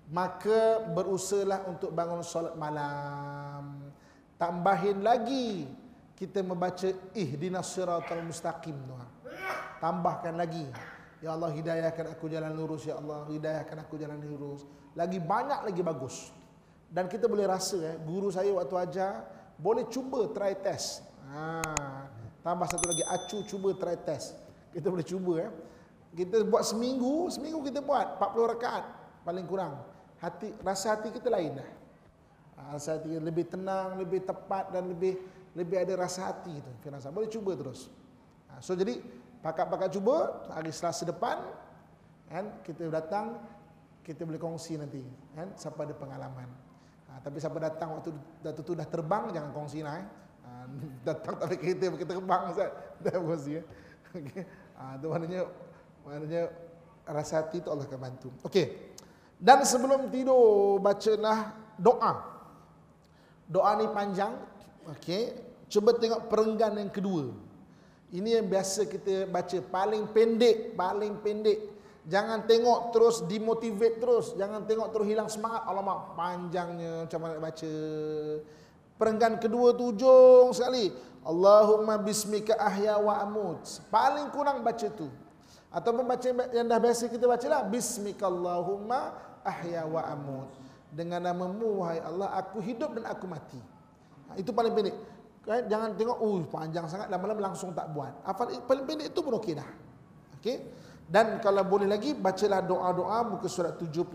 [0.09, 3.93] maka berusahalah untuk bangun solat malam.
[4.41, 5.69] Tambahin lagi
[6.17, 8.75] kita membaca ihdinas siratal mustaqim.
[9.77, 10.65] Tambahkan lagi.
[11.19, 14.65] Ya Allah hidayahkan aku jalan lurus ya Allah hidayahkan aku jalan lurus.
[14.97, 16.33] Lagi banyak lagi bagus.
[16.89, 19.29] Dan kita boleh rasa eh guru saya waktu ajar
[19.61, 21.05] boleh cuba try test.
[21.29, 21.61] Ha,
[22.41, 24.33] tambah satu lagi acu cuba try test.
[24.73, 25.51] Kita boleh cuba eh.
[26.09, 28.85] Kita buat seminggu, seminggu kita buat 40 rakaat
[29.21, 29.98] paling kurang.
[30.19, 31.69] Hati rasa hati kita lain dah.
[32.59, 35.15] Ha, Rasa hati kita lebih tenang, lebih tepat dan lebih
[35.55, 36.71] lebih ada rasa hati tu.
[36.83, 37.87] Firasa boleh cuba terus.
[38.51, 38.99] Ha, so jadi
[39.39, 41.39] pakat-pakat cuba hari Selasa depan
[42.27, 43.39] kan kita datang
[44.05, 45.01] kita boleh kongsi nanti
[45.33, 46.49] kan siapa ada pengalaman.
[47.09, 48.11] Ha, tapi siapa datang waktu
[48.43, 50.07] waktu tu dah terbang jangan kongsi lah eh.
[50.43, 50.49] Ha,
[51.07, 52.69] datang tapi kita terbang Ustaz.
[53.07, 53.65] Dah kongsi eh.
[54.19, 54.43] Okey.
[54.75, 55.47] Ha, tu maknanya
[56.03, 56.41] maknanya
[57.07, 58.29] rasa hati tu Allah akan bantu.
[58.43, 58.88] Okey.
[59.39, 62.13] Dan sebelum tidur bacalah doa.
[63.47, 64.35] Doa ni panjang.
[64.91, 65.31] Okey.
[65.71, 67.31] Cuba tengok perenggan yang kedua.
[68.11, 71.79] Ini yang biasa kita baca paling pendek, paling pendek.
[72.09, 75.61] Jangan tengok terus dimotivate terus, jangan tengok terus hilang semangat.
[75.69, 77.73] Alamak, panjangnya macam mana nak baca.
[78.97, 80.89] Perenggan kedua tu ujung sekali.
[81.21, 83.61] Allahumma bismika ahya wa amut.
[83.93, 85.05] Paling kurang baca tu.
[85.69, 87.61] Ataupun baca yang dah biasa kita baca lah.
[87.69, 89.13] Bismika Allahumma
[89.45, 90.49] ahya wa amut.
[90.89, 93.61] Dengan namamu wahai Allah aku hidup dan aku mati.
[94.29, 94.95] Ha, itu paling pendek.
[95.45, 95.65] Kan?
[95.69, 98.11] Jangan tengok, uh panjang sangat, lama-lama langsung tak buat.
[98.25, 99.69] Hafal paling pendek itu pun okey dah.
[100.41, 100.57] Okey.
[101.09, 104.05] Dan kalau boleh lagi, bacalah doa-doa muka surat 70,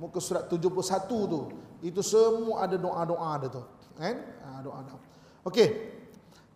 [0.00, 1.40] muka surat 71 tu.
[1.84, 3.62] Itu semua ada doa-doa ada tu.
[4.00, 4.16] Kan?
[4.44, 4.98] Ha, doa-doa.
[5.44, 5.68] Okey.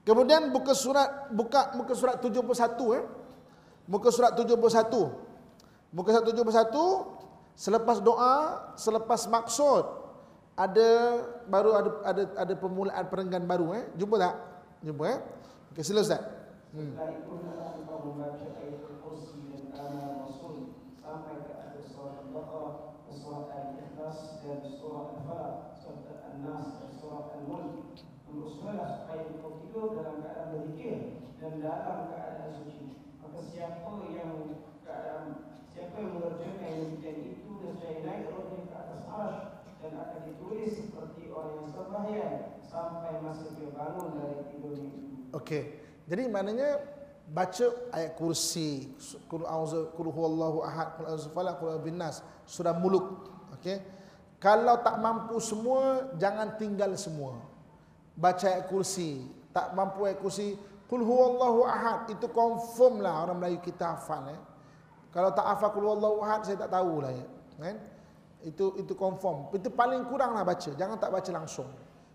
[0.09, 3.05] Kemudian buka surat buka muka surat 71 eh.
[3.85, 4.57] Muka surat 71.
[5.93, 7.28] Muka surat 71
[7.59, 9.85] selepas doa, selepas maksud
[10.55, 10.91] ada
[11.51, 13.85] baru ada ada ada permulaan perenggan baru eh.
[13.99, 14.35] Jumpa tak?
[14.87, 15.19] Jumpa eh.
[15.75, 16.23] Okey, sila Ustaz.
[16.71, 16.95] Hmm.
[16.95, 22.77] Setelah itu hendaklah engkau membaca ayat kursi dan amal Rasul sampai ke akhir surat Al-Baqarah,
[23.09, 27.99] surat Al-Ikhlas dan surat Al-Falaq, surat An-Nas dan surat Al-Mulk.
[28.29, 30.97] Berusahalah supaya engkau tidur dalam keadaan berzikir
[31.41, 33.01] dan dalam keadaan suci.
[33.25, 35.25] Maka siapa yang keadaan
[35.73, 39.41] siapa yang mengerjakan yang demikian itu nescaya naik rohnya ke atas arsh
[39.79, 45.17] dan akan ditulis seperti orang yang sembahyang sampai masa dia bangun dari tidurnya itu.
[45.33, 45.63] Okey.
[46.09, 46.81] Jadi maknanya
[47.29, 48.93] baca ayat kursi,
[49.29, 53.29] qul a'udzu qul huwallahu ahad, qul a'udzu falaq, qul a'udzu binnas, surah muluk.
[53.57, 53.81] Okey.
[54.39, 57.43] Kalau tak mampu semua, jangan tinggal semua.
[58.15, 60.55] Baca ayat kursi, tak mampu ayat kursi,
[60.87, 64.41] qul huwallahu ahad, itu confirm lah orang Melayu kita hafal eh.
[65.11, 67.27] Kalau tak hafal qul huwallahu ahad, saya tak tahulah ya.
[67.59, 67.77] Kan?
[68.47, 69.51] Itu itu confirm.
[69.51, 71.67] Itu paling kurang lah baca, jangan tak baca langsung.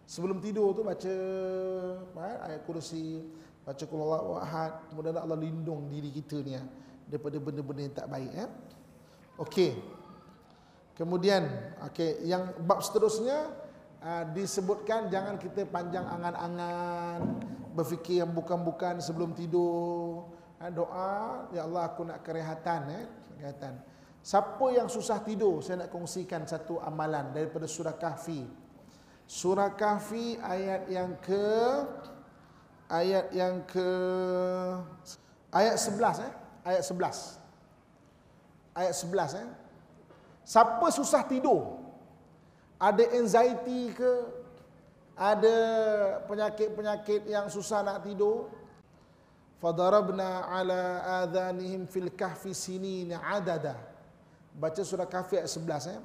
[0.04, 1.16] Sebelum tidur tu baca
[2.20, 3.24] eh, ayat kursi,
[3.64, 6.64] baca qul huwallahu ahad, kemudian Allah lindung diri kita ni ya,
[7.08, 8.48] daripada benda-benda yang tak baik ya.
[9.40, 9.72] Okey.
[10.94, 11.48] Kemudian
[11.90, 13.50] okey, yang bab seterusnya
[14.04, 17.42] uh, disebutkan jangan kita panjang angan-angan,
[17.74, 20.30] berfikir yang bukan-bukan sebelum tidur.
[20.62, 23.74] Uh, doa, ya Allah aku nak kerehatan eh, kerehatan.
[24.24, 28.63] Siapa yang susah tidur, saya nak kongsikan satu amalan daripada surah Kahfi.
[29.28, 31.48] Surah Kahfi ayat yang ke
[32.92, 33.90] ayat yang ke
[35.50, 36.32] ayat 11 eh,
[36.68, 37.40] ayat 11.
[38.74, 39.48] Ayat 11 eh.
[40.44, 41.80] Siapa susah tidur?
[42.78, 44.14] Ada anxiety ke?
[45.14, 45.58] Ada
[46.26, 48.50] penyakit-penyakit yang susah nak tidur?
[49.62, 50.82] Fadarabna ala
[51.24, 53.80] adhanihim fil kahfi sinin adada.
[54.52, 56.00] Baca surah kahfi ayat 11 eh.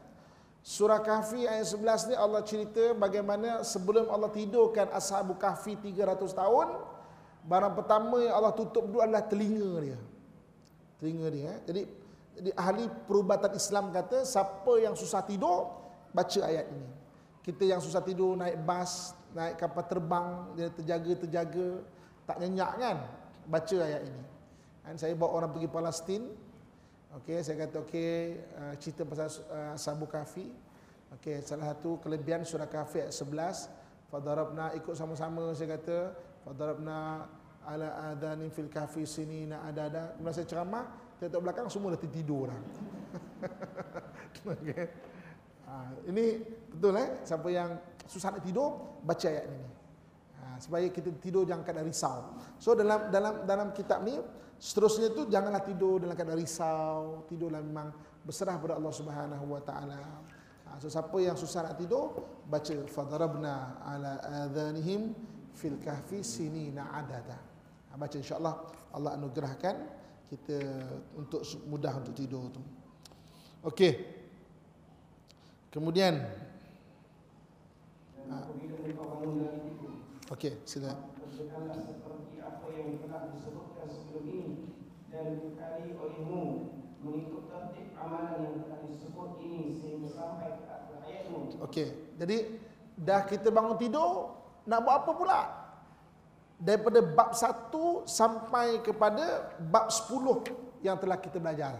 [0.68, 6.68] Surah kahfi ayat 11 ni Allah cerita bagaimana sebelum Allah tidurkan ashabu kahfi 300 tahun,
[7.48, 9.96] barang pertama yang Allah tutup dulu adalah telinga dia.
[11.00, 11.59] Telinga dia eh.
[11.64, 11.83] Jadi
[12.37, 15.72] jadi ahli perubatan Islam kata siapa yang susah tidur
[16.12, 16.88] baca ayat ini.
[17.40, 21.81] Kita yang susah tidur naik bas, naik kapal terbang, dia terjaga-terjaga,
[22.28, 22.96] tak nyenyak kan?
[23.48, 24.22] Baca ayat ini.
[24.85, 26.28] Dan saya bawa orang pergi Palestin.
[27.18, 30.46] Okey, saya kata okey, uh, cerita pasal uh, Sabu Kafi.
[31.18, 36.14] Okey, salah satu kelebihan surah Kafi ayat 11, fadarabna ikut sama-sama saya kata,
[36.46, 37.26] fadarabna
[37.66, 40.02] ala adani fil kafi sini nak ada ada.
[40.14, 40.85] Kemudian saya ceramah,
[41.18, 42.61] tengok belakang semua dah tidur dah.
[44.54, 44.85] okey.
[45.66, 45.72] Ha,
[46.07, 46.24] ini
[46.70, 49.68] betul eh, siapa yang susah nak tidur, baca ayat ini.
[50.38, 52.31] Ha, supaya kita tidur jangan keadaan risau.
[52.62, 54.22] So dalam dalam dalam kitab ni
[54.58, 57.94] Seterusnya tu janganlah tidur dalam keadaan risau, tidurlah memang
[58.26, 60.02] berserah kepada Allah Subhanahu wa taala.
[60.66, 64.18] Ha, so siapa yang susah nak tidur, baca fadarabna ala
[64.50, 65.14] adhanihim
[65.54, 67.38] fil kahfi sinina adada.
[67.88, 68.54] Ha, baca insya-Allah
[68.98, 69.76] Allah anugerahkan
[70.26, 70.58] kita
[71.14, 72.60] untuk mudah untuk tidur tu.
[73.62, 73.94] Okey.
[75.70, 76.18] Kemudian
[78.26, 78.36] ha.
[80.28, 81.16] Okey, silakan.
[81.32, 84.55] seperti apa yang telah disebutkan sebelum ini
[85.09, 86.70] dan dikali olehmu
[87.01, 91.40] mengikut tertib amalan yang telah disebut ini sehingga sampai ke akhir ayatmu.
[91.64, 91.88] Okey.
[92.18, 92.37] Jadi
[92.98, 94.35] dah kita bangun tidur
[94.68, 95.40] nak buat apa pula?
[96.59, 97.70] Daripada bab 1
[98.05, 101.79] sampai kepada bab 10 yang telah kita belajar.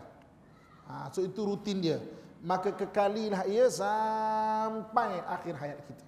[0.87, 1.99] Ha, so itu rutin dia.
[2.39, 6.07] Maka kekalilah ia sampai akhir hayat kita.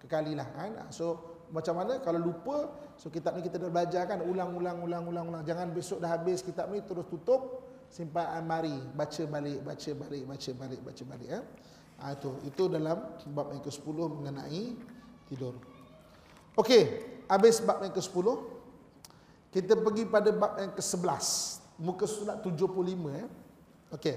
[0.00, 0.88] Kekalilah kan.
[0.88, 2.00] So macam mana?
[2.04, 6.10] Kalau lupa so kitab ni kita dah belajar kan ulang-ulang ulang-ulang ulang jangan besok dah
[6.10, 11.28] habis kitab ni terus tutup simpan almari baca balik baca balik baca balik baca balik
[11.30, 11.40] ya
[12.02, 12.30] ha, itu.
[12.44, 12.98] Itu dalam
[13.32, 14.64] bab yang ke-10 mengenai
[15.30, 15.54] tidur.
[16.58, 16.82] Okey
[17.30, 18.26] habis bab yang ke-10
[19.48, 21.26] kita pergi pada bab yang ke-11
[21.80, 22.58] muka surat 75
[23.14, 23.26] ya
[23.94, 24.16] okey.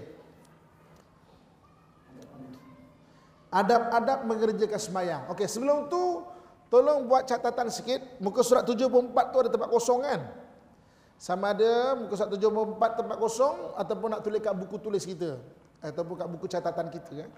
[3.52, 6.26] Adab-adab mengerjakan semayang okey sebelum tu
[6.72, 10.24] Tolong buat catatan sikit, muka surat 74 tu ada tempat kosong kan?
[11.20, 15.36] Sama ada muka surat 74 tempat kosong ataupun nak tulis kat buku tulis kita
[15.84, 17.32] ataupun kat buku catatan kita kan.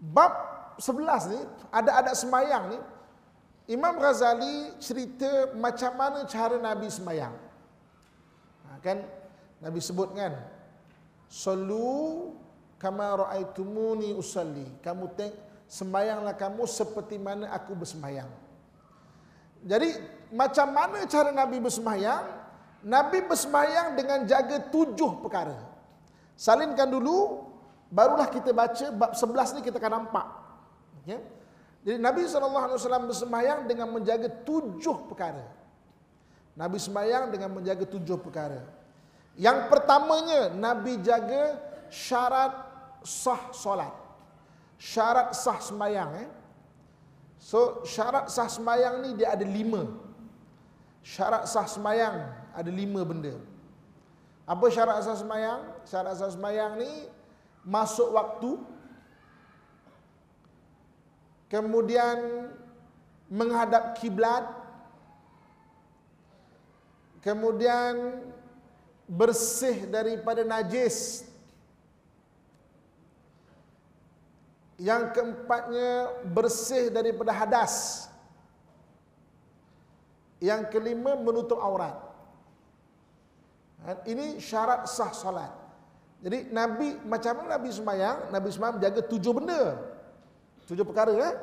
[0.00, 0.32] Bab
[0.80, 2.78] 11 ni ada adat semayang ni
[3.76, 7.36] Imam Ghazali cerita macam mana cara Nabi semayang.
[8.72, 9.04] Ha, kan
[9.60, 10.32] Nabi sebut kan
[11.28, 12.32] Sallu
[12.80, 14.64] kama raaitumuni usalli.
[14.80, 18.28] Kamu tengok sembayanglah kamu seperti mana aku bersembayang.
[19.64, 19.96] Jadi
[20.28, 22.28] macam mana cara Nabi bersembayang?
[22.84, 25.56] Nabi bersembayang dengan jaga tujuh perkara.
[26.36, 27.48] Salinkan dulu,
[27.88, 30.26] barulah kita baca bab sebelas ni kita akan nampak.
[31.08, 31.24] Ya?
[31.88, 35.46] Jadi Nabi SAW bersembayang dengan menjaga tujuh perkara.
[36.52, 38.60] Nabi sembayang dengan menjaga tujuh perkara.
[39.40, 41.56] Yang pertamanya, Nabi jaga
[41.88, 42.52] syarat
[43.00, 44.01] sah solat
[44.82, 46.28] syarat sah sembahyang eh.
[47.38, 49.86] So syarat sah sembahyang ni dia ada lima.
[51.06, 52.16] Syarat sah sembahyang
[52.50, 53.38] ada lima benda.
[54.42, 55.86] Apa syarat sah sembahyang?
[55.86, 56.90] Syarat sah sembahyang ni
[57.62, 58.58] masuk waktu.
[61.46, 62.50] Kemudian
[63.30, 64.50] menghadap kiblat.
[67.22, 68.18] Kemudian
[69.06, 71.30] bersih daripada najis
[74.82, 78.06] Yang keempatnya bersih daripada hadas.
[80.42, 81.94] Yang kelima menutup aurat.
[84.06, 85.54] Ini syarat sah salat.
[86.22, 88.30] Jadi Nabi macam mana Nabi semayang?
[88.30, 89.78] Nabi semayang jaga tujuh benda.
[90.66, 91.34] Tujuh perkara eh?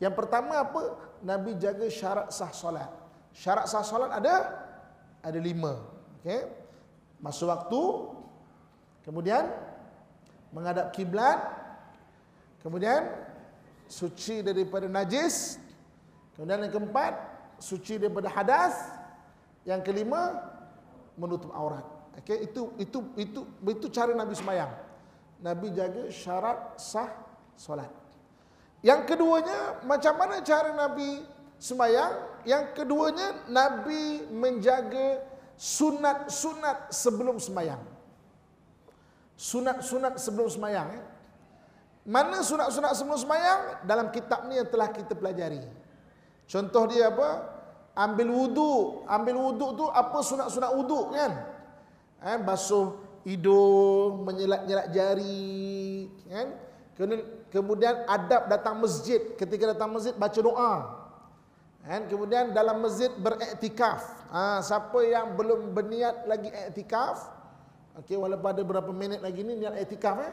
[0.00, 0.96] Yang pertama apa?
[1.24, 2.92] Nabi jaga syarat sah salat.
[3.32, 4.64] Syarat sah salat ada
[5.24, 5.80] ada lima.
[6.20, 6.48] Okay?
[7.20, 7.82] Masuk waktu.
[9.04, 9.48] Kemudian
[10.52, 11.63] menghadap kiblat,
[12.64, 13.12] Kemudian
[13.84, 15.60] suci daripada najis.
[16.32, 17.12] Kemudian yang keempat,
[17.60, 18.72] suci daripada hadas.
[19.68, 20.40] Yang kelima,
[21.20, 21.84] menutup aurat.
[22.20, 24.72] Okey, itu itu itu itu cara Nabi semayang.
[25.44, 27.10] Nabi jaga syarat sah
[27.58, 27.90] solat.
[28.84, 31.24] Yang keduanya, macam mana cara Nabi
[31.56, 32.12] semayang?
[32.44, 35.24] Yang keduanya, Nabi menjaga
[35.56, 37.80] sunat-sunat sebelum semayang.
[39.40, 41.00] Sunat-sunat sebelum semayang.
[41.00, 41.04] Eh?
[42.04, 43.80] Mana sunat-sunat sebelum semayang?
[43.88, 45.64] Dalam kitab ni yang telah kita pelajari.
[46.44, 47.48] Contoh dia apa?
[47.96, 49.04] Ambil wudu.
[49.08, 51.32] Ambil wudu tu apa sunat-sunat wudu kan?
[52.24, 56.12] Eh, basuh hidung, menyelat-nyelat jari.
[56.28, 56.48] Kan?
[57.48, 59.32] Kemudian adab datang masjid.
[59.40, 60.74] Ketika datang masjid baca doa.
[61.88, 62.04] Kan?
[62.12, 64.28] Kemudian dalam masjid beriktikaf.
[64.28, 67.32] Ha, siapa yang belum berniat lagi iktikaf.
[68.04, 70.32] Okay, walaupun ada berapa minit lagi ni niat iktikaf eh?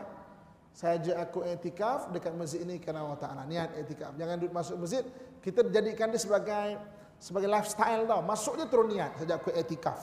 [0.71, 3.43] Saya ajak aku etikaf dekat masjid ini kerana Allah Ta'ala.
[3.43, 4.15] Niat etikaf.
[4.15, 5.03] Jangan duduk masuk masjid.
[5.43, 6.79] Kita jadikan dia sebagai
[7.19, 8.23] sebagai lifestyle tau.
[8.23, 9.11] Masuk je terus niat.
[9.19, 9.99] Saja aku etikaf.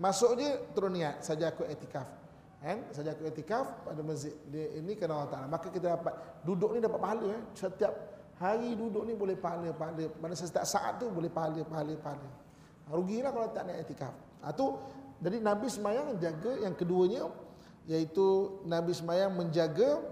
[0.00, 1.20] Masuk je terus niat.
[1.20, 2.08] Saja aku etikaf.
[2.60, 2.78] Kan?
[2.92, 5.46] Saja aku etikaf pada masjid dia ini kerana Allah Taala.
[5.52, 6.14] Maka kita dapat
[6.48, 7.42] duduk ni dapat pahala eh.
[7.52, 7.92] Setiap
[8.40, 10.08] hari duduk ni boleh pahala pahala.
[10.16, 12.28] Pada setiap saat tu boleh pahala pahala pahala.
[12.88, 14.14] Rugilah kalau tak nak etikaf.
[14.40, 14.80] Ha, tu
[15.20, 17.28] jadi Nabi semayang jaga yang keduanya
[17.88, 20.02] iaitu Nabi semayang menjaga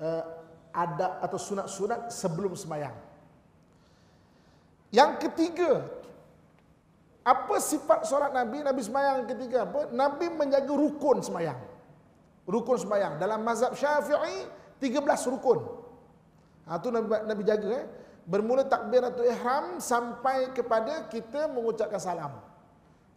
[0.00, 0.24] uh,
[0.72, 2.96] adab atau sunat-sunat sebelum semayang.
[4.92, 5.88] Yang ketiga,
[7.22, 8.60] apa sifat solat Nabi?
[8.60, 9.88] Nabi semayang ketiga apa?
[9.92, 11.60] Nabi menjaga rukun semayang.
[12.44, 13.16] Rukun semayang.
[13.16, 14.48] Dalam mazhab syafi'i,
[14.82, 15.62] 13 rukun.
[16.66, 17.68] Ha, itu Nabi, Nabi jaga.
[17.78, 17.84] Eh?
[18.22, 22.38] Bermula takbiratul ihram sampai kepada kita mengucapkan salam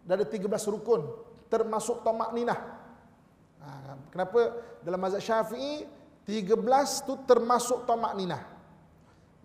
[0.01, 1.01] dari 13 rukun
[1.49, 2.57] termasuk tomak ninah.
[3.65, 5.89] Ha, kenapa dalam mazhab Syafi'i
[6.25, 8.41] 13 tu termasuk tomak ninah.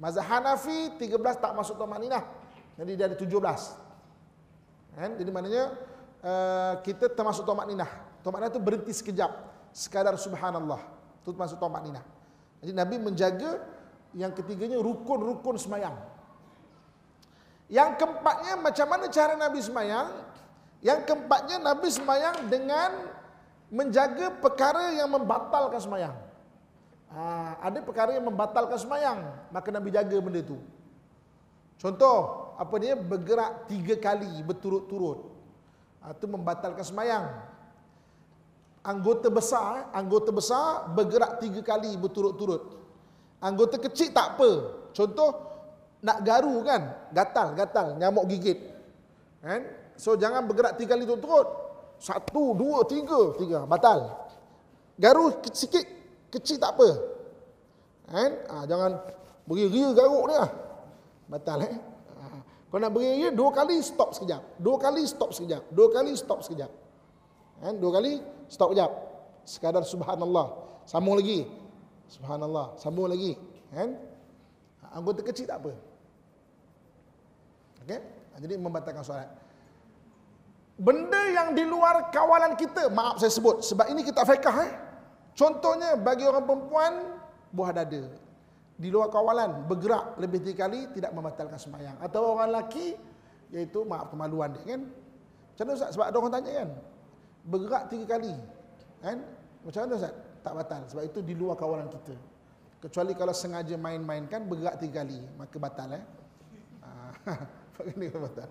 [0.01, 2.25] Mazhab Hanafi 13 tak masuk tomak ninah.
[2.77, 3.29] Jadi dia ada 17.
[4.97, 5.11] Kan?
[5.21, 5.77] Jadi maknanya
[6.25, 7.89] uh, kita termasuk tomak ninah.
[8.25, 9.29] Tomak ninah tu berhenti sekejap.
[9.77, 10.81] Sekadar subhanallah.
[11.21, 12.05] Itu termasuk tomak ninah.
[12.65, 13.61] Jadi Nabi menjaga
[14.17, 15.97] yang ketiganya rukun-rukun semayang.
[17.71, 20.09] Yang keempatnya macam mana cara Nabi semayang?
[20.81, 23.20] Yang keempatnya Nabi semayang dengan
[23.71, 26.17] menjaga perkara yang membatalkan semayang.
[27.11, 29.19] Ha, ada perkara yang membatalkan semayang,
[29.51, 30.59] maka Nabi jaga benda itu.
[31.79, 35.31] Contoh, apa dia bergerak tiga kali berturut-turut.
[36.03, 37.31] Ha, itu membatalkan semayang.
[38.83, 42.79] Anggota besar, eh, anggota besar bergerak tiga kali berturut-turut.
[43.41, 44.51] Anggota kecil tak apa.
[44.93, 45.31] Contoh,
[46.03, 48.59] nak garu kan, gatal, gatal, nyamuk gigit.
[49.41, 49.67] Kan?
[50.01, 51.70] So jangan bergerak tiga kali turut-turut.
[52.01, 54.09] Satu, dua, tiga, tiga, batal.
[54.97, 55.85] Garu sikit,
[56.33, 56.89] kecil tak apa.
[58.09, 58.31] Kan?
[58.49, 58.97] Ha, jangan
[59.45, 60.51] beri-ria garuk ni lah.
[61.29, 61.77] Batal eh.
[61.77, 62.25] Ha.
[62.73, 64.41] Kalau nak beri-ria, dua kali stop sekejap.
[64.57, 65.63] Dua kali stop sekejap.
[65.69, 66.73] Dua kali stop sekejap.
[67.61, 67.77] Kan?
[67.77, 68.93] Dua kali stop sekejap.
[69.45, 70.57] Sekadar subhanallah.
[70.89, 71.45] Sambung lagi.
[72.09, 72.81] Subhanallah.
[72.81, 73.37] Sambung lagi.
[73.77, 73.93] Kan?
[74.81, 75.73] Ha, anggota kecil tak apa.
[77.85, 78.01] Okay?
[78.41, 79.40] Jadi membatalkan solat
[80.81, 84.73] benda yang di luar kawalan kita, maaf saya sebut, sebab ini kita fiqah eh.
[85.37, 86.93] Contohnya bagi orang perempuan
[87.53, 88.09] buah dada.
[88.81, 92.01] Di luar kawalan bergerak lebih tiga kali tidak membatalkan sembahyang.
[92.01, 92.97] Atau orang lelaki
[93.53, 94.89] iaitu maaf kemaluan dia kan.
[94.89, 95.91] Macam mana Ustaz?
[95.93, 96.71] Sebab ada orang tanya kan.
[97.45, 98.33] Bergerak tiga kali.
[99.05, 99.19] Kan?
[99.69, 100.15] Macam mana Ustaz?
[100.41, 100.83] Tak batal.
[100.89, 102.17] Sebab itu di luar kawalan kita.
[102.81, 105.21] Kecuali kalau sengaja main-main kan bergerak tiga kali.
[105.37, 106.05] Maka batal eh.
[107.81, 108.49] Ha, batal.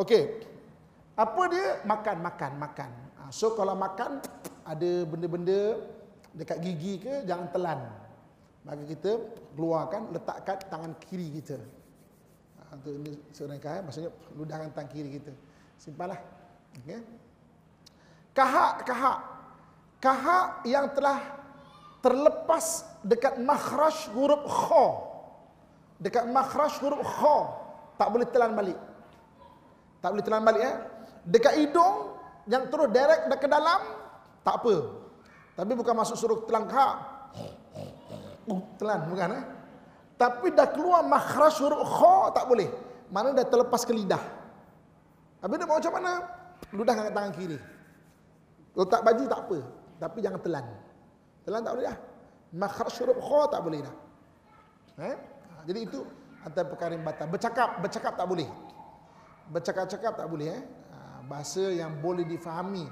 [0.00, 0.22] Okey.
[1.18, 1.82] Apa dia?
[1.82, 2.90] Makan, makan, makan.
[3.18, 4.22] Ha, so kalau makan,
[4.62, 5.82] ada benda-benda
[6.30, 7.80] dekat gigi ke, jangan telan.
[8.62, 9.18] Maka kita
[9.58, 11.58] keluarkan, letakkan tangan kiri kita.
[12.62, 15.34] Ha, itu ini serangkai, maksudnya ludahkan tangan kiri kita.
[15.74, 16.22] Simpanlah.
[16.78, 17.02] Okay.
[18.30, 19.18] Kahak, kahak.
[19.98, 21.18] Kahak yang telah
[21.98, 24.86] terlepas dekat makhraj huruf kha.
[25.98, 27.36] Dekat makhraj huruf kha.
[27.98, 28.78] Tak boleh telan balik.
[29.98, 30.70] Tak boleh telan balik ya.
[30.70, 30.97] Eh?
[31.26, 33.80] Dekat hidung yang terus direct ke dalam
[34.42, 34.74] tak apa.
[35.58, 36.88] Tapi bukan masuk suruh telan kha.
[38.48, 39.44] Uh, telan bukan eh?
[40.16, 42.68] Tapi dah keluar makhraj huruf kha tak boleh.
[43.12, 44.20] Mana dah terlepas ke lidah.
[45.44, 46.12] Habis dia macam mana?
[46.74, 47.58] Ludah dengan tangan kiri.
[48.74, 49.58] Letak baju tak apa.
[49.98, 50.64] Tapi jangan telan.
[51.46, 51.98] Telan tak boleh dah.
[52.56, 53.94] Makhraj huruf kha tak boleh dah.
[55.04, 55.16] Eh?
[55.68, 56.00] Jadi itu
[56.42, 57.26] antara perkara yang batal.
[57.28, 58.48] Bercakap, bercakap tak boleh.
[59.52, 60.62] Bercakap-cakap tak boleh eh
[61.28, 62.88] bahasa yang boleh difahami.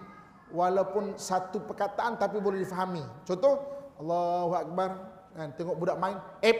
[0.53, 3.03] Walaupun satu perkataan tapi boleh difahami.
[3.27, 3.59] Contoh
[3.99, 4.91] Allahu akbar.
[5.37, 6.59] Kan tengok budak main app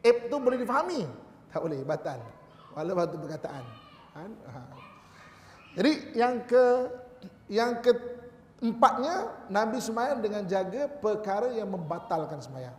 [0.00, 1.04] app tu boleh difahami.
[1.52, 2.22] Tak boleh batal.
[2.72, 3.64] Walaupun satu perkataan.
[4.14, 4.30] Kan?
[5.76, 6.64] Jadi yang ke
[7.52, 12.74] yang keempatnya Nabi semayang dengan jaga perkara yang membatalkan semayang.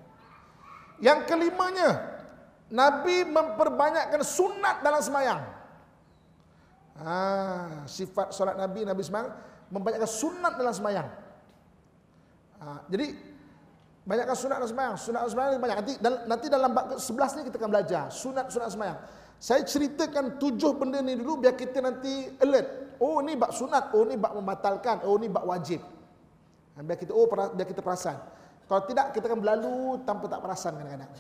[1.00, 2.20] Yang kelimanya
[2.74, 5.59] Nabi memperbanyakkan sunat dalam semayang
[7.00, 9.32] Ha, sifat solat Nabi Nabi semayang
[9.72, 11.08] membanyakkan sunat dalam semayang.
[12.60, 13.16] Ha, jadi
[14.04, 14.96] banyakkan sunat dalam semayang.
[15.00, 15.78] Sunat dalam semayang banyak.
[15.80, 19.00] Nanti, nanti dalam bab 11 ni kita akan belajar sunat-sunat semayang.
[19.40, 23.00] Saya ceritakan tujuh benda ni dulu biar kita nanti alert.
[23.00, 25.80] Oh ni bab sunat, oh ni bab membatalkan, oh ni bab wajib.
[26.76, 28.20] Ha, biar kita oh biar kita perasan.
[28.68, 31.12] Kalau tidak kita akan berlalu tanpa tak perasan kadang-kadang.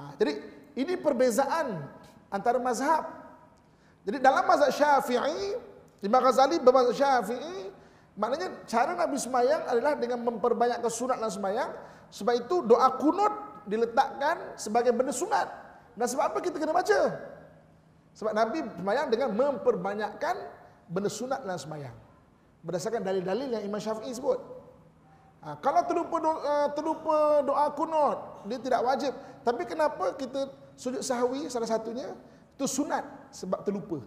[0.00, 0.32] Ha, jadi
[0.80, 1.84] ini perbezaan
[2.32, 3.17] antara mazhab
[4.06, 5.58] jadi dalam mazhab Syafi'i,
[6.04, 7.72] Imam Ghazali bermazhab Syafi'i,
[8.14, 11.70] maknanya cara Nabi semayang adalah dengan memperbanyakkan sunat dalam semayang.
[12.08, 15.44] Sebab itu doa kunut diletakkan sebagai benda sunat.
[15.92, 17.00] Dan sebab apa kita kena baca?
[18.16, 20.36] Sebab Nabi semayang dengan memperbanyakkan
[20.88, 21.96] benda sunat dalam semayang.
[22.64, 24.40] Berdasarkan dalil-dalil yang Imam Syafi'i sebut.
[25.38, 29.12] Ha, kalau terlupa doa, uh, terlupa doa kunut, dia tidak wajib.
[29.46, 32.10] Tapi kenapa kita sujud sahwi salah satunya
[32.58, 33.98] itu sunat sebab terlupa.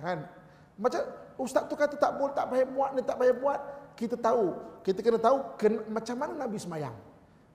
[0.00, 0.26] Kan?
[0.74, 1.02] Macam
[1.38, 3.60] ustaz tu kata tak boleh tak payah buat ni tak payah buat,
[3.94, 4.54] kita tahu.
[4.82, 6.94] Kita kena tahu kena, macam mana Nabi semayang.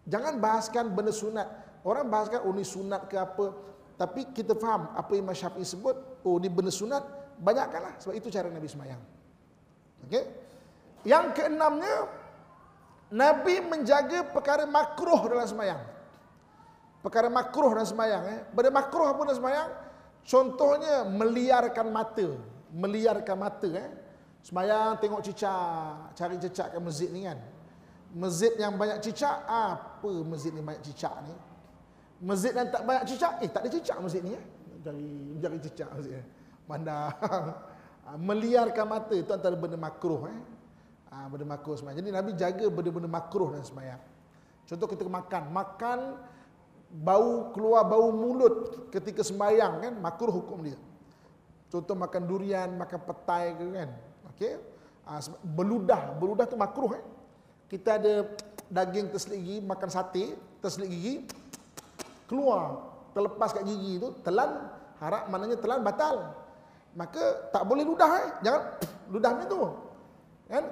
[0.07, 1.47] Jangan bahaskan benda sunat.
[1.83, 3.55] Orang bahaskan oh ni sunat ke apa.
[3.99, 7.03] Tapi kita faham apa Imam Syafi'i sebut, oh ni benda sunat,
[7.39, 8.99] banyakkanlah sebab itu cara Nabi semayang.
[10.07, 10.23] Okey.
[11.03, 12.07] Yang keenamnya
[13.11, 15.81] Nabi menjaga perkara makruh dalam semayang.
[17.03, 18.23] Perkara makruh dalam semayang.
[18.27, 18.39] Eh.
[18.55, 19.69] Benda makruh apa dalam semayang?
[20.29, 22.37] Contohnya meliarkan mata.
[22.69, 23.65] Meliarkan mata.
[23.73, 23.89] Eh.
[24.45, 26.13] Semayang tengok cicak.
[26.13, 27.41] Cari cicak ke masjid ni kan.
[28.13, 29.41] Masjid yang banyak cicak.
[29.49, 31.33] Apa masjid ni banyak cicak ni?
[32.21, 33.41] Masjid yang tak banyak cicak.
[33.41, 34.37] Eh tak ada cicak masjid ni.
[34.37, 34.43] Eh.
[34.85, 35.05] Cari,
[35.41, 36.25] cari cicak masjid ni.
[36.69, 37.09] Pandang.
[38.29, 40.29] Meliarkan mata itu antara benda makruh.
[40.29, 40.39] Eh.
[41.09, 42.05] Ha, benda makruh semayang.
[42.05, 43.97] Jadi Nabi jaga benda-benda makruh dalam semayang.
[44.69, 45.49] Contoh kita makan.
[45.49, 45.99] Makan
[46.89, 49.93] bau keluar bau mulut ketika semayang kan.
[50.01, 50.77] Makruh hukum dia.
[51.69, 53.89] Contoh makan durian, makan petai ke kan.
[54.33, 54.53] Okey.
[55.05, 56.17] Ha, beludah.
[56.17, 57.03] Beludah tu makruh eh.
[57.69, 58.25] Kita ada
[58.69, 61.15] daging terselit gigi, makan sate, terselit gigi,
[62.25, 62.81] keluar,
[63.13, 66.33] terlepas kat gigi tu, telan, harap maknanya telan batal.
[66.97, 68.27] Maka tak boleh ludah eh.
[68.41, 68.61] Jangan
[69.13, 69.59] ludah ni tu.
[70.49, 70.63] Kan?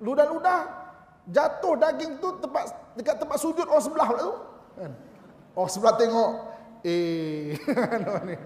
[0.00, 0.58] Ludah-ludah
[1.28, 2.64] jatuh daging tu tempat
[2.96, 4.30] dekat tempat sujud orang sebelah tu.
[4.80, 4.92] Kan?
[5.56, 6.30] Orang sebelah tengok
[6.84, 7.56] eh
[8.28, 8.36] ni.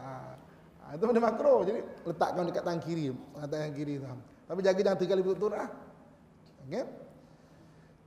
[0.00, 1.68] Ha, itu benda makro.
[1.68, 4.08] Jadi letakkan dekat tangan kiri, tangan kiri tu.
[4.48, 5.68] Tapi jaga jangan tiga kali betul lah.
[6.64, 6.84] Okay?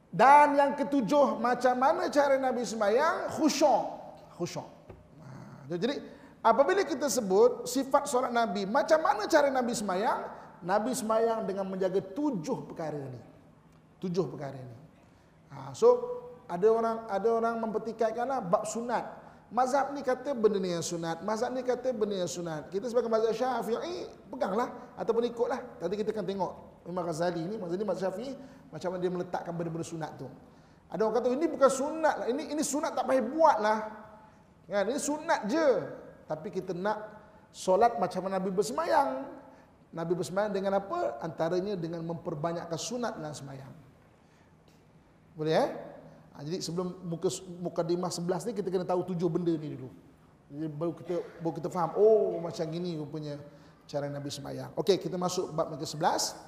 [0.10, 3.30] Dan yang ketujuh, macam mana cara Nabi semayang?
[3.38, 3.86] Khusyuk.
[4.34, 4.66] Khusyuk.
[5.22, 6.02] Ha, jadi
[6.42, 10.26] apabila kita sebut sifat solat Nabi, macam mana cara Nabi semayang?
[10.66, 13.22] Nabi semayang dengan menjaga tujuh perkara ini.
[14.02, 14.78] Tujuh perkara ini.
[15.54, 16.19] Ha, so
[16.50, 19.06] ada orang ada orang mempertikaikanlah bab sunat.
[19.50, 21.22] Mazhab ni kata benda ni yang sunat.
[21.26, 22.70] Mazhab ni kata benda yang sunat.
[22.74, 25.62] Kita sebagai mazhab Syafi'i peganglah ataupun ikutlah.
[25.82, 26.52] Tadi kita akan tengok
[26.86, 28.34] Imam Ghazali ni ni mazhab Syafi'i
[28.74, 30.30] macam mana dia meletakkan benda-benda sunat tu.
[30.90, 32.28] Ada orang kata ini bukan sunat lah.
[32.30, 33.80] Ini ini sunat tak payah buatlah.
[34.70, 35.68] Kan ini sunat je.
[36.30, 36.98] Tapi kita nak
[37.54, 39.26] solat macam mana Nabi bersemayang.
[39.90, 41.18] Nabi bersemayam dengan apa?
[41.26, 43.74] Antaranya dengan memperbanyakkan sunat dalam semayam.
[45.34, 45.70] Boleh eh?
[46.40, 47.28] Ha, jadi sebelum muka
[47.60, 49.92] muka dimah 11 ni kita kena tahu tujuh benda ni dulu.
[50.48, 53.36] Jadi baru kita baru kita faham oh macam gini rupanya
[53.84, 54.72] cara Nabi semayang.
[54.80, 56.40] Okey, kita masuk bab yang ke-11.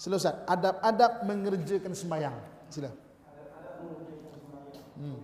[0.00, 0.48] Selesai.
[0.48, 2.40] Adab-adab mengerjakan semayang.
[2.72, 2.88] Sila.
[4.96, 5.18] Hmm.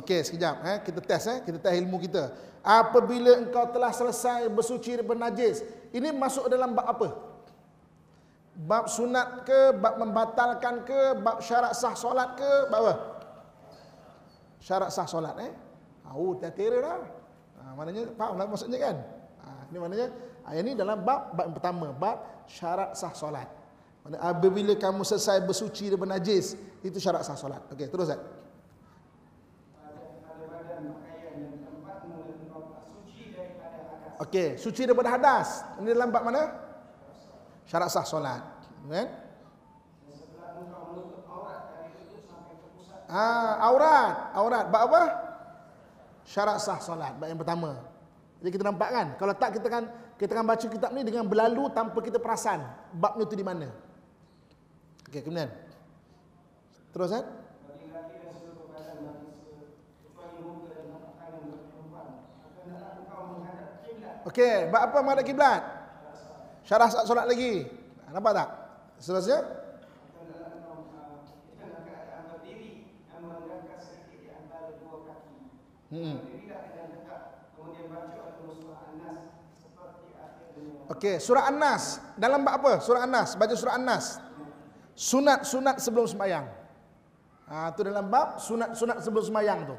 [0.00, 0.78] Okey, sekejap eh.
[0.80, 1.38] Kita test eh.
[1.44, 2.32] Kita test ilmu kita
[2.64, 5.60] apabila engkau telah selesai bersuci daripada najis.
[5.92, 7.33] Ini masuk dalam bab apa?
[8.54, 12.94] Bab sunat ke, bab membatalkan ke, bab syarat sah solat ke, bab apa?
[14.62, 15.50] Syarat sah solat eh.
[16.14, 17.02] Oh, tak kira dah.
[17.58, 18.96] Ha, maknanya faham lah maksudnya kan?
[19.42, 20.06] Ha, ini maknanya
[20.46, 23.50] ayat ini dalam bab bab yang pertama, bab syarat sah solat.
[24.06, 26.54] Maksudnya, apabila kamu selesai bersuci daripada najis,
[26.86, 27.66] itu syarat sah solat.
[27.74, 28.22] Okey, terus Zat.
[34.22, 35.66] Okey, suci daripada hadas.
[35.82, 36.63] Ini dalam bab mana?
[37.64, 38.40] Syarat sah solat.
[38.88, 39.08] Kan?
[43.08, 44.64] Ah, aurat, aurat.
[44.68, 45.02] Bab apa?
[46.24, 47.16] Syarat sah solat.
[47.16, 47.80] Bab yang pertama.
[48.40, 49.06] Jadi kita nampak kan?
[49.16, 49.84] Kalau tak kita kan
[50.20, 52.60] kita akan baca kitab ni dengan berlalu tanpa kita perasan
[52.92, 53.72] babnya tu di mana.
[55.08, 55.50] Okey, kemudian.
[56.92, 57.24] Terus kan?
[64.24, 65.60] Okey, buat apa menghadap kiblat?
[66.64, 67.68] Syarah solat lagi.
[68.08, 68.48] Nampak tak?
[68.96, 69.40] Seterusnya?
[75.94, 76.18] Hmm.
[80.90, 82.02] Okey, surah An-Nas.
[82.18, 82.82] Dalam bab apa?
[82.82, 83.38] Surah An-Nas.
[83.38, 84.18] Baca surah An-Nas.
[84.96, 86.46] Sunat-sunat sebelum sembahyang.
[87.44, 89.76] Ha, tu dalam bab sunat-sunat sebelum sembahyang tu.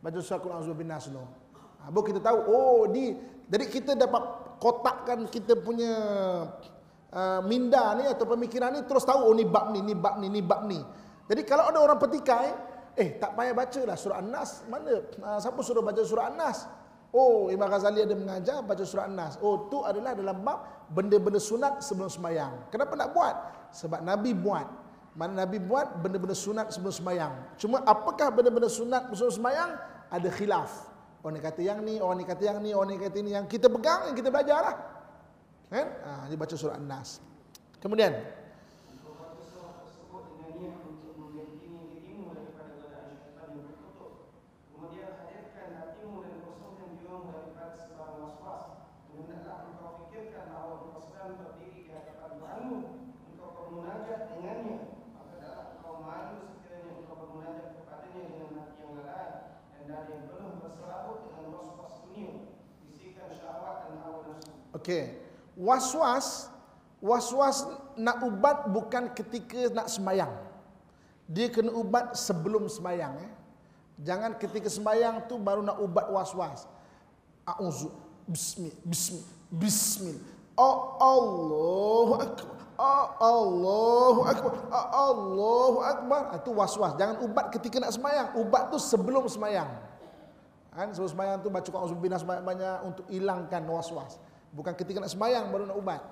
[0.00, 1.18] Baca surah Al-Azhar bin Nas tu.
[1.18, 3.12] Ha, kita tahu, oh di
[3.48, 5.92] jadi kita dapat kotakkan kita punya
[7.14, 10.26] uh, minda ni atau pemikiran ni terus tahu oh ni bab ni, ni bab ni,
[10.28, 10.78] ni bab ni.
[11.28, 12.46] Jadi kalau ada orang petikai,
[12.96, 14.64] eh tak payah baca lah surah An-Nas.
[14.66, 15.04] Mana?
[15.20, 16.66] Uh, siapa suruh baca surah An-Nas?
[17.08, 19.40] Oh, Imam Ghazali ada mengajar baca surah An-Nas.
[19.40, 22.68] Oh, tu adalah dalam bab benda-benda sunat sebelum sembahyang.
[22.68, 23.34] Kenapa nak buat?
[23.72, 24.68] Sebab Nabi buat.
[25.16, 27.60] Mana Nabi buat benda-benda sunat sebelum sembahyang.
[27.60, 29.70] Cuma apakah benda-benda sunat sebelum sembahyang?
[30.08, 30.72] Ada khilaf.
[31.18, 33.30] Orang ni kata yang ni, orang ni kata yang ni, orang ni kata ini.
[33.34, 34.76] Yang kita pegang, yang kita belajar lah.
[35.68, 35.86] Kan?
[36.06, 37.18] Ha, dia baca surah An-Nas.
[37.82, 38.14] Kemudian.
[64.88, 65.12] Okey.
[65.52, 66.48] Was-was
[67.04, 67.68] was-was
[68.00, 70.32] nak ubat bukan ketika nak semayang.
[71.28, 73.32] Dia kena ubat sebelum semayang eh.
[74.00, 76.64] Jangan ketika semayang tu baru nak ubat was-was.
[77.44, 77.92] Auzu
[78.24, 79.20] bismi bismi
[79.52, 80.16] bismil.
[80.56, 82.56] Oh Allahu akbar.
[82.78, 84.52] Oh, Allahu akbar.
[84.72, 86.22] Oh, Allahu akbar.
[86.38, 86.96] Itu was-was.
[86.96, 88.40] Jangan ubat ketika nak semayang.
[88.40, 89.68] Ubat tu sebelum semayang.
[90.72, 94.16] Kan sebelum semayang tu baca Quran sebanyak banyak untuk hilangkan was-was.
[94.52, 96.02] Bukan ketika nak semayang baru nak ubat.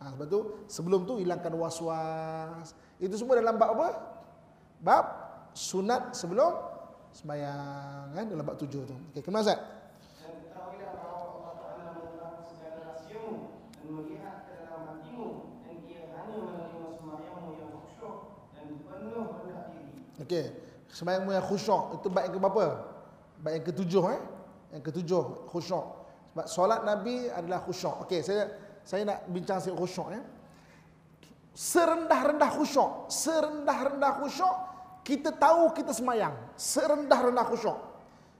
[0.00, 2.72] Ha, sebab tu sebelum tu hilangkan was-was.
[2.96, 3.88] Itu semua dalam bab apa?
[4.80, 5.04] Bab
[5.52, 6.56] sunat sebelum
[7.12, 8.96] semayang kan dalam bab tujuh tu.
[9.12, 9.60] Okey, kemana Ustaz?
[16.96, 17.52] Sembahyangmu.
[20.24, 20.44] Okey.
[20.90, 22.64] Semayang yang khusyuk itu bab yang ke berapa?
[23.40, 24.20] Bab yang ketujuh eh.
[24.74, 25.99] Yang ketujuh khusyuk.
[26.40, 28.08] Sebab solat Nabi adalah khusyuk.
[28.08, 28.48] Okey, saya
[28.80, 30.24] saya nak bincang sikit khusyuk ya.
[31.52, 34.54] Serendah-rendah khusyuk, serendah-rendah khusyuk,
[35.04, 36.32] kita tahu kita semayang.
[36.56, 37.76] Serendah-rendah khusyuk.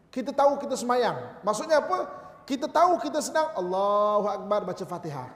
[0.09, 1.45] Kita tahu kita semayang.
[1.45, 2.09] Maksudnya apa?
[2.49, 5.29] Kita tahu kita sedang Allahu Akbar baca Fatihah.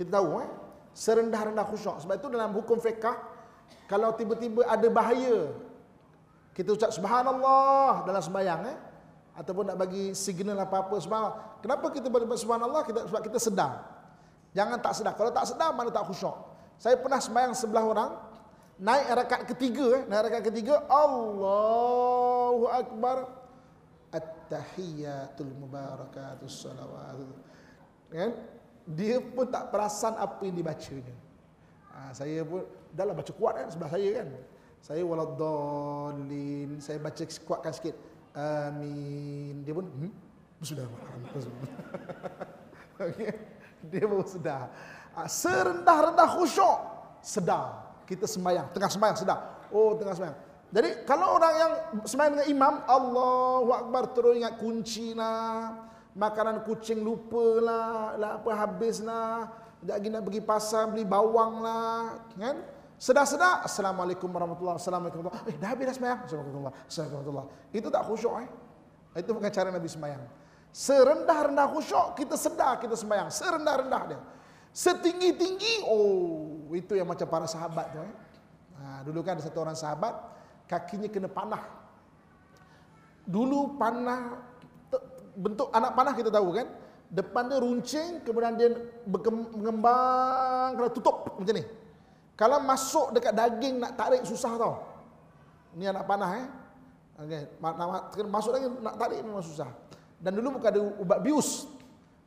[0.00, 0.48] Kita tahu eh?
[0.96, 2.00] Serendah-rendah khusyuk.
[2.00, 3.20] Sebab itu dalam hukum fiqah,
[3.84, 5.52] kalau tiba-tiba ada bahaya,
[6.56, 8.95] kita ucap subhanallah dalam sembahyang eh
[9.36, 11.60] ataupun nak bagi signal apa-apa subhanallah.
[11.60, 12.82] Kenapa kita boleh subhanallah?
[12.88, 13.84] Kita sebab kita sedar.
[14.56, 15.12] Jangan tak sedar.
[15.12, 16.32] Kalau tak sedar mana tak khusyuk.
[16.80, 18.10] Saya pernah sembahyang sebelah orang
[18.76, 23.24] naik rakaat ketiga eh, naik rakaat ketiga Allahu akbar
[24.12, 27.20] at-tahiyatul mubarakatus salawat.
[28.12, 28.32] Kan?
[28.88, 31.16] Dia pun tak perasan apa yang dibacanya.
[31.92, 34.28] Ha, saya pun dah lah baca kuat kan sebelah saya kan.
[34.84, 36.78] Saya waladdallin.
[36.78, 37.96] Saya baca kuatkan sikit.
[38.36, 39.64] Amin.
[39.64, 40.12] Dia pun hmm?
[40.60, 40.84] sudah.
[43.00, 43.32] okay.
[43.88, 44.68] Dia baru sedar.
[45.16, 46.78] Ah, serendah-rendah khusyuk
[47.24, 47.96] sedar.
[48.04, 49.38] Kita sembahyang, tengah sembahyang sedar.
[49.72, 50.38] Oh, tengah sembahyang.
[50.70, 51.72] Jadi kalau orang yang
[52.04, 55.88] sembahyang dengan imam, Allahu Akbar terus ingat kunci lah.
[56.16, 59.52] Makanan kucing lupa lah, lah apa habis lah.
[59.80, 62.18] Sekejap lagi nak pergi pasar beli bawang lah.
[62.36, 62.75] Kan?
[62.96, 65.52] Sedar-sedar, Assalamualaikum warahmatullahi wabarakatuh.
[65.52, 66.20] Eh, dah habis dah sembahyang.
[66.88, 67.44] Assalamualaikum.
[67.68, 68.48] Itu tak khusyuk eh.
[69.20, 70.24] Itu bukan cara Nabi sembahyang.
[70.72, 73.28] Serendah-rendah khusyuk, kita sedar kita sembahyang.
[73.28, 74.20] Serendah-rendah dia.
[74.72, 78.14] Setinggi-tinggi, oh, itu yang macam para sahabat tu eh.
[78.76, 80.12] Ha, dulu kan ada satu orang sahabat,
[80.68, 81.64] kakinya kena panah.
[83.28, 84.40] Dulu panah,
[85.36, 86.68] bentuk anak panah kita tahu kan.
[87.12, 88.72] Depan dia runcing, kemudian dia
[89.04, 91.64] mengembang, kalau tutup macam ni.
[92.36, 94.84] Kalau masuk dekat daging nak tarik susah tau.
[95.72, 96.46] Ini anak panah eh.
[97.16, 97.42] Okay.
[98.28, 99.72] Masuk lagi nak tarik memang susah.
[100.20, 101.64] Dan dulu bukan ada ubat bius.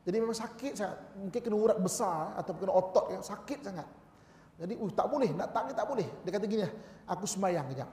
[0.02, 0.98] Jadi memang sakit sangat.
[1.14, 3.86] Mungkin kena urat besar atau kena otot yang sakit sangat.
[4.60, 6.04] Jadi uh, tak boleh, nak tarik tak boleh.
[6.26, 6.66] Dia kata gini,
[7.08, 7.88] aku semayang kejap.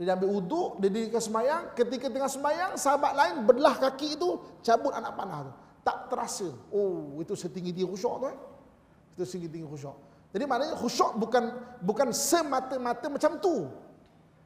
[0.00, 1.62] Dia ambil uduk, dia dirikan semayang.
[1.76, 5.52] Ketika tengah semayang, sahabat lain belah kaki itu, cabut anak panah tu.
[5.84, 6.48] Tak terasa.
[6.72, 8.36] Oh, itu setinggi tinggi khusyuk tu eh.
[9.12, 9.96] Itu setinggi tinggi khusyuk.
[10.30, 11.50] Jadi maknanya khusyuk bukan
[11.82, 13.66] bukan semata-mata macam tu.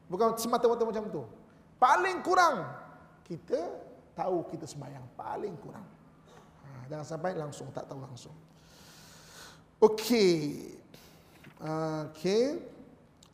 [0.09, 1.21] Bukan semata-mata macam tu.
[1.77, 2.65] Paling kurang
[3.25, 3.59] kita
[4.17, 5.85] tahu kita sembahyang paling kurang.
[6.65, 8.33] Ha, jangan sampai langsung tak tahu langsung.
[9.81, 10.73] Okey.
[11.61, 12.43] Okey.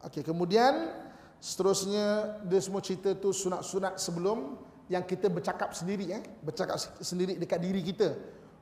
[0.01, 0.91] Okey, kemudian
[1.37, 4.57] seterusnya dia semua cerita tu sunat-sunat sebelum
[4.91, 8.11] yang kita bercakap sendiri eh, bercakap sendiri dekat diri kita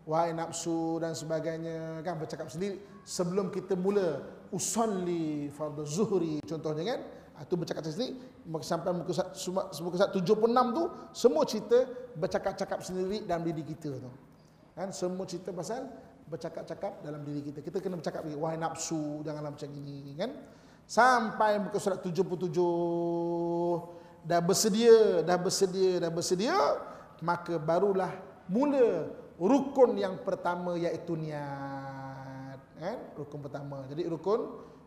[0.10, 2.18] wahai nafsu dan sebagainya kan?
[2.18, 2.82] Bercakap sendiri.
[3.05, 6.99] Sebelum kita mula usolli fardhu zuhri contohnya kan?
[7.45, 8.18] Itu ah, bercakap sendiri.
[8.66, 10.84] Sampai muka surat, muka surat 76 tu
[11.14, 11.86] semua cerita
[12.18, 14.10] bercakap-cakap sendiri dalam diri kita tu.
[14.74, 14.89] Kan?
[14.89, 15.86] Semua cerita pasal
[16.26, 17.62] bercakap-cakap dalam diri kita.
[17.62, 20.34] Kita kena bercakap wahai nafsu janganlah macam ini kan?
[20.89, 22.49] Sampai muka surat 77
[24.26, 26.57] dah bersedia dah bersedia dah bersedia
[27.24, 28.12] maka barulah
[28.51, 29.07] mula
[29.40, 32.98] rukun yang pertama iaitu niat kan?
[33.16, 33.88] Rukun pertama.
[33.88, 34.40] Jadi rukun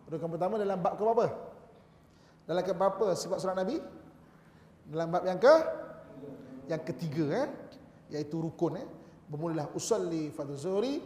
[0.06, 1.26] rukun pertama dalam bab ke berapa
[2.44, 3.80] dalam ke berapa sebab surat nabi?
[4.86, 5.54] Dalam bab yang ke?
[6.68, 7.48] Yang ketiga eh?
[8.12, 8.86] Iaitu rukun eh?
[9.26, 11.00] Bermulalah usalli fardhu zuhri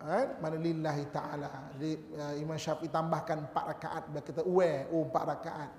[0.00, 0.40] kan?
[0.40, 1.70] Mana lillahi taala.
[1.76, 4.02] Jadi uh, imam syafi'i tambahkan 4 rakaat.
[4.10, 5.70] Biar kita aware oh 4 rakaat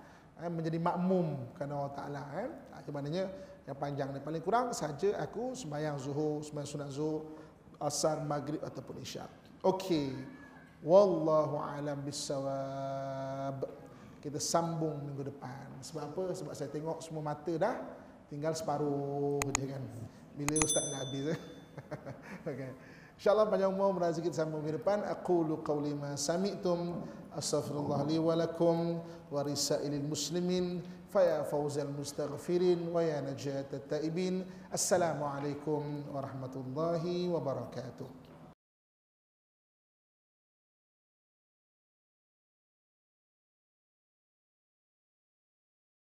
[0.43, 2.91] eh, menjadi makmum kerana Allah taala kan eh.
[2.91, 3.23] maknanya
[3.63, 7.21] yang panjang ni paling kurang saja aku sembahyang zuhur sembahyang sunat zuhur
[7.79, 10.11] asar maghrib ataupun isyak okey.
[10.83, 13.63] Wallahu alam bisawab
[14.19, 15.79] kita sambung minggu depan.
[15.79, 16.23] Sebab apa?
[16.35, 17.79] Sebab saya tengok semua mata dah
[18.27, 19.83] tinggal separuh je kan.
[20.35, 21.25] Bila ustaz nak habis
[22.51, 22.71] okey.
[23.13, 25.07] InsyaAllah panjang umur rezeki kita sambung minggu depan.
[25.07, 26.99] Aqulu qawli ma sami'tum.
[27.31, 28.99] Astaghfirullah li wa lakum
[29.31, 30.83] wa risailil muslimin.
[31.13, 34.41] Faya fawzal mustaghfirin wa ya najat at-taibin.
[34.73, 38.22] Assalamualaikum warahmatullahi wabarakatuh.